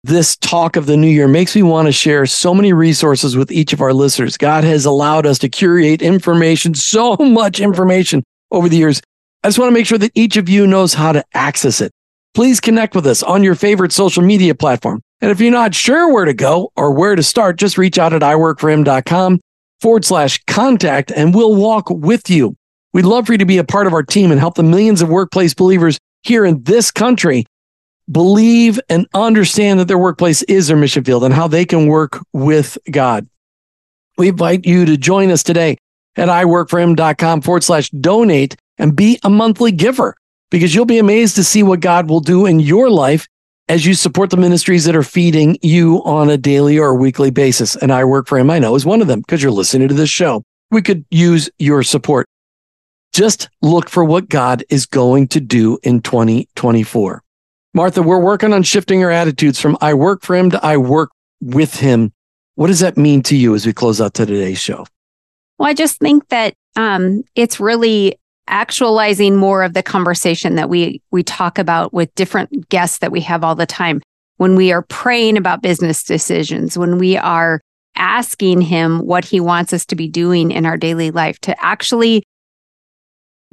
this 0.03 0.35
talk 0.35 0.75
of 0.75 0.85
the 0.85 0.97
new 0.97 1.07
year 1.07 1.27
makes 1.27 1.55
me 1.55 1.63
want 1.63 1.87
to 1.87 1.91
share 1.93 2.25
so 2.25 2.53
many 2.53 2.73
resources 2.73 3.37
with 3.37 3.51
each 3.51 3.71
of 3.71 3.81
our 3.81 3.93
listeners. 3.93 4.35
God 4.35 4.65
has 4.65 4.85
allowed 4.85 5.25
us 5.25 5.39
to 5.39 5.49
curate 5.49 6.01
information, 6.01 6.75
so 6.75 7.15
much 7.15 7.61
information 7.61 8.23
over 8.51 8.67
the 8.67 8.77
years. 8.77 9.01
I 9.43 9.47
just 9.47 9.59
want 9.59 9.69
to 9.69 9.73
make 9.73 9.85
sure 9.85 9.97
that 9.97 10.11
each 10.13 10.35
of 10.35 10.49
you 10.49 10.67
knows 10.67 10.93
how 10.93 11.13
to 11.13 11.23
access 11.33 11.79
it. 11.79 11.91
Please 12.33 12.59
connect 12.59 12.95
with 12.95 13.07
us 13.07 13.23
on 13.23 13.43
your 13.43 13.55
favorite 13.55 13.93
social 13.93 14.23
media 14.23 14.55
platform. 14.55 15.01
And 15.21 15.31
if 15.31 15.39
you're 15.39 15.51
not 15.51 15.73
sure 15.73 16.11
where 16.11 16.25
to 16.25 16.33
go 16.33 16.71
or 16.75 16.91
where 16.91 17.15
to 17.15 17.23
start, 17.23 17.57
just 17.57 17.77
reach 17.77 17.97
out 17.97 18.11
at 18.13 18.21
iworkforhim.com 18.21 19.39
forward 19.79 20.03
slash 20.03 20.43
contact 20.47 21.11
and 21.11 21.33
we'll 21.33 21.55
walk 21.55 21.89
with 21.89 22.29
you. 22.29 22.55
We'd 22.93 23.05
love 23.05 23.27
for 23.27 23.33
you 23.33 23.37
to 23.37 23.45
be 23.45 23.57
a 23.57 23.63
part 23.63 23.87
of 23.87 23.93
our 23.93 24.03
team 24.03 24.31
and 24.31 24.39
help 24.39 24.55
the 24.55 24.63
millions 24.63 25.01
of 25.01 25.09
workplace 25.09 25.53
believers 25.53 25.97
here 26.23 26.45
in 26.45 26.63
this 26.63 26.91
country 26.91 27.45
believe 28.11 28.79
and 28.89 29.07
understand 29.13 29.79
that 29.79 29.87
their 29.87 29.97
workplace 29.97 30.41
is 30.43 30.67
their 30.67 30.77
mission 30.77 31.03
field 31.03 31.23
and 31.23 31.33
how 31.33 31.47
they 31.47 31.65
can 31.65 31.87
work 31.87 32.19
with 32.33 32.77
God. 32.89 33.27
We 34.17 34.29
invite 34.29 34.65
you 34.65 34.85
to 34.85 34.97
join 34.97 35.31
us 35.31 35.43
today 35.43 35.77
at 36.15 36.29
iworkforhim.com 36.29 37.41
forward 37.41 37.63
slash 37.63 37.89
donate 37.89 38.55
and 38.77 38.95
be 38.95 39.19
a 39.23 39.29
monthly 39.29 39.71
giver 39.71 40.15
because 40.51 40.75
you'll 40.75 40.85
be 40.85 40.99
amazed 40.99 41.35
to 41.35 41.43
see 41.43 41.63
what 41.63 41.79
God 41.79 42.09
will 42.09 42.19
do 42.19 42.45
in 42.45 42.59
your 42.59 42.89
life 42.89 43.27
as 43.69 43.85
you 43.85 43.93
support 43.93 44.29
the 44.29 44.37
ministries 44.37 44.85
that 44.85 44.95
are 44.95 45.03
feeding 45.03 45.57
you 45.61 46.03
on 46.03 46.29
a 46.29 46.37
daily 46.37 46.77
or 46.77 46.95
weekly 46.95 47.31
basis. 47.31 47.75
And 47.75 47.91
I 47.91 48.03
work 48.03 48.27
for 48.27 48.37
him, 48.37 48.49
I 48.49 48.59
know, 48.59 48.75
is 48.75 48.85
one 48.85 49.01
of 49.01 49.07
them 49.07 49.21
because 49.21 49.41
you're 49.41 49.51
listening 49.51 49.87
to 49.87 49.93
this 49.93 50.09
show. 50.09 50.43
We 50.69 50.81
could 50.81 51.05
use 51.09 51.49
your 51.59 51.83
support. 51.83 52.27
Just 53.13 53.49
look 53.61 53.89
for 53.89 54.03
what 54.03 54.27
God 54.27 54.63
is 54.69 54.85
going 54.85 55.27
to 55.29 55.39
do 55.39 55.77
in 55.83 56.01
2024. 56.01 57.23
Martha, 57.73 58.03
we're 58.03 58.19
working 58.19 58.53
on 58.53 58.63
shifting 58.63 59.03
our 59.03 59.11
attitudes 59.11 59.59
from 59.59 59.77
I 59.81 59.93
work 59.93 60.21
for 60.21 60.35
him 60.35 60.51
to 60.51 60.63
I 60.63 60.77
work 60.77 61.09
with 61.41 61.75
him. 61.75 62.13
What 62.55 62.67
does 62.67 62.81
that 62.81 62.97
mean 62.97 63.23
to 63.23 63.35
you 63.35 63.55
as 63.55 63.65
we 63.65 63.73
close 63.73 63.99
out 63.99 64.13
today's 64.13 64.59
show? 64.59 64.85
Well, 65.57 65.69
I 65.69 65.73
just 65.73 65.99
think 65.99 66.27
that 66.29 66.53
um, 66.75 67.23
it's 67.35 67.59
really 67.59 68.15
actualizing 68.47 69.35
more 69.35 69.63
of 69.63 69.73
the 69.73 69.81
conversation 69.81 70.55
that 70.55 70.69
we 70.69 71.01
we 71.11 71.23
talk 71.23 71.57
about 71.57 71.93
with 71.93 72.13
different 72.15 72.69
guests 72.69 72.99
that 72.99 73.11
we 73.11 73.21
have 73.21 73.43
all 73.43 73.55
the 73.55 73.65
time 73.65 74.01
when 74.37 74.55
we 74.55 74.71
are 74.71 74.81
praying 74.81 75.37
about 75.37 75.61
business 75.61 76.03
decisions 76.03 76.77
when 76.77 76.97
we 76.97 77.15
are 77.15 77.61
asking 77.95 78.59
him 78.59 78.99
what 78.99 79.23
he 79.23 79.39
wants 79.39 79.71
us 79.71 79.85
to 79.85 79.95
be 79.95 80.07
doing 80.07 80.51
in 80.51 80.65
our 80.65 80.75
daily 80.75 81.09
life 81.09 81.39
to 81.39 81.63
actually 81.63 82.23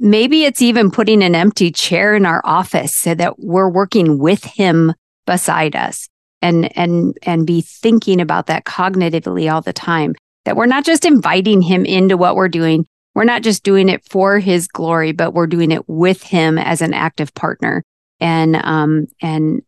Maybe 0.03 0.45
it's 0.45 0.63
even 0.63 0.89
putting 0.89 1.21
an 1.21 1.35
empty 1.35 1.69
chair 1.71 2.15
in 2.15 2.25
our 2.25 2.41
office 2.43 2.95
so 2.95 3.13
that 3.13 3.37
we're 3.37 3.69
working 3.69 4.17
with 4.17 4.43
him 4.43 4.95
beside 5.27 5.75
us 5.75 6.09
and 6.41 6.75
and 6.75 7.15
and 7.21 7.45
be 7.45 7.61
thinking 7.61 8.19
about 8.19 8.47
that 8.47 8.65
cognitively 8.65 9.53
all 9.53 9.61
the 9.61 9.73
time. 9.73 10.15
That 10.45 10.55
we're 10.55 10.65
not 10.65 10.85
just 10.85 11.05
inviting 11.05 11.61
him 11.61 11.85
into 11.85 12.17
what 12.17 12.35
we're 12.35 12.49
doing. 12.49 12.87
We're 13.13 13.25
not 13.25 13.43
just 13.43 13.61
doing 13.61 13.89
it 13.89 14.03
for 14.03 14.39
his 14.39 14.67
glory 14.67 15.11
but 15.11 15.35
we're 15.35 15.45
doing 15.45 15.69
it 15.69 15.87
with 15.87 16.23
him 16.23 16.57
as 16.57 16.81
an 16.81 16.95
active 16.95 17.31
partner. 17.35 17.83
And 18.19 18.55
um 18.55 19.05
and 19.21 19.61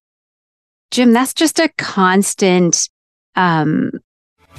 jim 0.89 1.13
that's 1.13 1.35
just 1.35 1.59
a 1.59 1.69
constant 1.77 2.89
um 3.35 3.91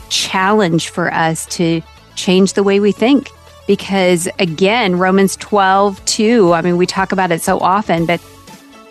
challenge 0.09 0.91
for 0.91 1.13
us 1.13 1.47
to 1.47 1.83
change 2.15 2.53
the 2.53 2.63
way 2.63 2.79
we 2.79 2.93
think 2.93 3.29
because 3.67 4.29
again, 4.39 4.99
Romans 4.99 5.37
12, 5.37 6.05
2, 6.05 6.53
I 6.53 6.63
mean, 6.63 6.77
we 6.77 6.87
talk 6.87 7.13
about 7.13 7.33
it 7.33 7.43
so 7.43 7.59
often, 7.59 8.07
but 8.07 8.21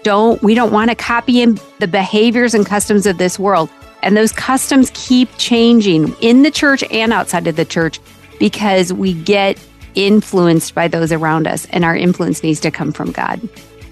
don't 0.03 0.41
we 0.43 0.53
don't 0.53 0.71
want 0.71 0.89
to 0.89 0.95
copy 0.95 1.41
in 1.41 1.57
the 1.79 1.87
behaviors 1.87 2.53
and 2.53 2.65
customs 2.65 3.05
of 3.05 3.17
this 3.17 3.39
world. 3.39 3.69
And 4.01 4.17
those 4.17 4.33
customs 4.33 4.91
keep 4.93 5.29
changing 5.37 6.13
in 6.19 6.43
the 6.43 6.51
church 6.51 6.83
and 6.91 7.13
outside 7.13 7.47
of 7.47 7.55
the 7.55 7.63
church 7.63 7.99
because 8.37 8.91
we 8.91 9.13
get 9.13 9.57
influenced 9.95 10.75
by 10.75 10.87
those 10.87 11.11
around 11.11 11.47
us 11.47 11.65
and 11.67 11.85
our 11.85 11.95
influence 11.95 12.43
needs 12.43 12.59
to 12.61 12.71
come 12.71 12.91
from 12.91 13.11
God. 13.11 13.39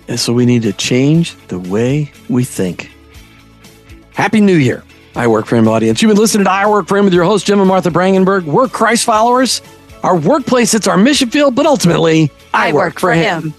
And 0.10 0.20
so 0.20 0.34
we 0.34 0.46
need 0.46 0.64
to 0.64 0.74
change 0.74 1.36
the 1.48 1.60
way 1.60 2.12
we 2.28 2.44
think. 2.44 2.92
Happy 4.14 4.42
New 4.42 4.58
Year. 4.58 4.84
I 5.16 5.28
work 5.28 5.46
for 5.46 5.56
him 5.56 5.68
audience. 5.68 6.02
You've 6.02 6.10
been 6.10 6.18
listening 6.18 6.46
to 6.46 6.52
I 6.52 6.68
Work 6.68 6.88
for 6.88 6.98
Him 6.98 7.06
with 7.06 7.14
your 7.14 7.26
host, 7.26 7.46
Jim 7.46 7.60
and 7.60 7.68
Martha 7.68 7.90
Brangenberg. 7.90 8.44
We're 8.44 8.68
Christ 8.68 9.04
followers. 9.04 9.62
Our 10.04 10.18
workplace, 10.18 10.74
it's 10.74 10.88
our 10.88 10.98
mission 10.98 11.30
field, 11.30 11.56
but 11.56 11.66
ultimately, 11.66 12.32
I, 12.54 12.70
I 12.70 12.74
work, 12.74 12.84
work, 12.84 13.00
for 13.00 13.14
him. 13.14 13.52
him. 13.52 13.54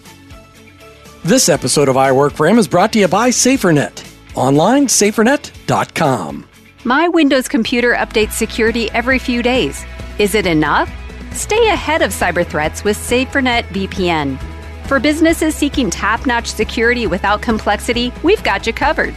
This 1.25 1.49
episode 1.49 1.89
of 1.89 1.97
I 1.97 2.11
Work 2.11 2.33
for 2.33 2.49
Him 2.49 2.59
is 2.59 2.67
brought 2.67 2.93
to 2.95 2.99
you 2.99 3.07
by 3.07 3.31
SaferNet. 3.31 4.05
Online, 4.35 4.89
safernet.com. 4.89 6.49
My 6.83 7.07
Windows 7.07 7.47
computer 7.47 7.95
updates 7.95 8.33
security 8.33 8.91
every 8.91 9.21
few 9.21 9.41
days. 9.41 9.85
Is 10.19 10.35
it 10.35 10.47
enough? 10.47 10.91
Stay 11.33 11.69
ahead 11.69 12.03
of 12.03 12.11
cyber 12.11 12.45
threats 12.45 12.83
with 12.83 12.97
SaferNet 12.97 13.63
VPN. 13.67 14.37
For 14.89 14.99
businesses 14.99 15.55
seeking 15.55 15.91
top 15.91 16.27
notch 16.27 16.49
security 16.51 17.07
without 17.07 17.41
complexity, 17.41 18.13
we've 18.25 18.43
got 18.43 18.67
you 18.67 18.73
covered. 18.73 19.15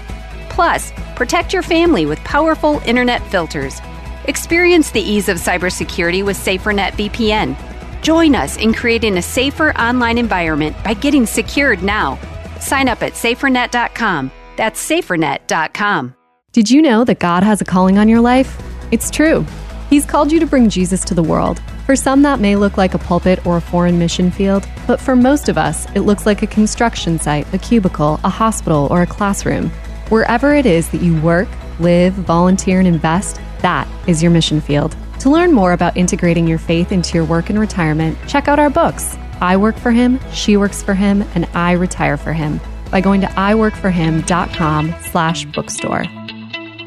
Plus, 0.49 0.93
protect 1.15 1.53
your 1.53 1.63
family 1.63 2.05
with 2.05 2.19
powerful 2.19 2.81
internet 2.85 3.25
filters. 3.31 3.81
Experience 4.27 4.89
the 4.89 5.01
ease 5.01 5.29
of 5.29 5.37
cybersecurity 5.37 6.25
with 6.25 6.35
SaferNet 6.35 6.93
VPN. 6.93 7.55
Join 8.01 8.33
us 8.33 8.57
in 8.57 8.73
creating 8.73 9.17
a 9.17 9.21
safer 9.21 9.75
online 9.77 10.17
environment 10.17 10.75
by 10.83 10.95
getting 10.95 11.27
secured 11.27 11.83
now. 11.83 12.17
Sign 12.59 12.87
up 12.87 13.03
at 13.03 13.13
safernet.com. 13.13 14.31
That's 14.57 14.89
safernet.com. 14.89 16.15
Did 16.51 16.71
you 16.71 16.81
know 16.81 17.03
that 17.03 17.19
God 17.19 17.43
has 17.43 17.61
a 17.61 17.65
calling 17.65 17.99
on 17.99 18.09
your 18.09 18.21
life? 18.21 18.57
It's 18.91 19.11
true. 19.11 19.45
He's 19.91 20.05
called 20.05 20.31
you 20.31 20.39
to 20.39 20.47
bring 20.47 20.69
Jesus 20.69 21.03
to 21.05 21.13
the 21.13 21.21
world. 21.21 21.61
For 21.85 21.95
some, 21.95 22.23
that 22.23 22.39
may 22.39 22.55
look 22.55 22.77
like 22.77 22.95
a 22.95 22.99
pulpit 22.99 23.45
or 23.45 23.57
a 23.57 23.61
foreign 23.61 23.99
mission 23.99 24.31
field, 24.31 24.67
but 24.87 24.99
for 24.99 25.15
most 25.15 25.49
of 25.49 25.57
us, 25.57 25.85
it 25.93 25.99
looks 25.99 26.25
like 26.25 26.41
a 26.41 26.47
construction 26.47 27.19
site, 27.19 27.53
a 27.53 27.59
cubicle, 27.59 28.19
a 28.23 28.29
hospital, 28.29 28.87
or 28.89 29.03
a 29.03 29.07
classroom. 29.07 29.69
Wherever 30.09 30.55
it 30.55 30.65
is 30.65 30.89
that 30.89 31.01
you 31.01 31.21
work, 31.21 31.47
live, 31.79 32.13
volunteer, 32.13 32.79
and 32.79 32.87
invest, 32.87 33.39
that 33.61 33.87
is 34.07 34.21
your 34.21 34.31
mission 34.31 34.61
field. 34.61 34.95
To 35.19 35.29
learn 35.29 35.51
more 35.53 35.73
about 35.73 35.97
integrating 35.97 36.47
your 36.47 36.57
faith 36.57 36.91
into 36.91 37.15
your 37.15 37.25
work 37.25 37.49
and 37.49 37.59
retirement, 37.59 38.17
check 38.27 38.47
out 38.47 38.59
our 38.59 38.69
books 38.69 39.17
I 39.41 39.57
Work 39.57 39.77
for 39.77 39.91
Him, 39.91 40.19
She 40.31 40.57
Works 40.57 40.81
for 40.81 40.93
Him, 40.93 41.23
and 41.35 41.45
I 41.53 41.73
Retire 41.73 42.17
for 42.17 42.33
Him 42.33 42.59
by 42.91 43.01
going 43.01 43.21
to 43.21 43.27
iworkforhim.com 43.27 44.95
slash 45.11 45.45
bookstore. 45.45 46.05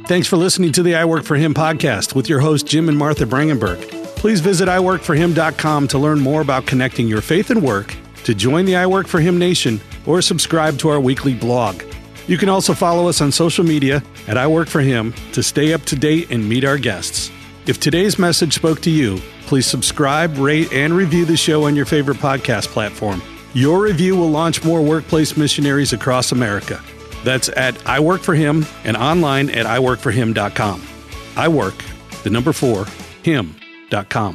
Thanks 0.07 0.27
for 0.27 0.37
listening 0.37 0.73
to 0.73 0.83
the 0.83 0.95
I 0.95 1.05
Work 1.05 1.25
for 1.25 1.37
Him 1.37 1.53
podcast 1.53 2.15
with 2.15 2.29
your 2.29 2.41
host, 2.41 2.67
Jim 2.67 2.89
and 2.89 2.97
Martha 2.97 3.25
Brangenberg. 3.25 3.81
Please 4.17 4.41
visit 4.41 4.69
iworkforhim.com 4.69 5.89
to 5.89 5.99
learn 5.99 6.21
more 6.21 6.41
about 6.41 6.67
connecting 6.67 7.07
your 7.07 7.21
faith 7.21 7.51
and 7.51 7.63
work, 7.63 7.95
to 8.25 8.35
join 8.35 8.65
the 8.65 8.77
I 8.77 8.87
Work 8.87 9.07
for 9.07 9.21
Him 9.21 9.39
Nation, 9.39 9.81
or 10.07 10.23
subscribe 10.23 10.79
to 10.79 10.89
our 10.89 11.01
weekly 11.01 11.35
blog. 11.35 11.83
You 12.29 12.37
can 12.37 12.49
also 12.51 12.75
follow 12.75 13.09
us 13.09 13.21
on 13.21 13.33
social 13.33 13.65
media 13.65 14.03
at 14.29 14.37
I 14.39 14.47
Work 14.47 14.69
For 14.69 14.81
Him 14.81 15.15
to 15.33 15.43
stay 15.43 15.73
up 15.73 15.83
to 15.87 15.97
date 15.97 16.31
and 16.31 16.49
meet 16.49 16.63
our 16.63 16.79
guests. 16.79 17.31
If 17.67 17.81
today's 17.81 18.19
message 18.19 18.55
spoke 18.55 18.81
to 18.83 18.91
you, 18.91 19.19
please 19.47 19.67
subscribe, 19.67 20.37
rate, 20.37 20.73
and 20.73 20.93
review 20.93 21.25
the 21.25 21.37
show 21.37 21.65
on 21.65 21.75
your 21.75 21.87
favorite 21.87 22.19
podcast 22.19 22.69
platform. 22.69 23.23
Your 23.55 23.83
review 23.83 24.15
will 24.15 24.31
launch 24.31 24.63
more 24.63 24.83
workplace 24.83 25.37
missionaries 25.37 25.95
across 25.95 26.31
America. 26.31 26.83
That's 27.25 27.49
at 27.49 27.85
I 27.87 27.99
Work 28.01 28.21
For 28.21 28.35
Him 28.35 28.67
and 28.85 28.97
online 28.97 29.49
at 29.51 29.67
iworkforhim.com. 29.67 30.83
I 31.37 31.49
work, 31.49 31.83
the 32.25 32.31
number 32.31 32.53
four, 32.53 32.87
him.com. 33.23 34.35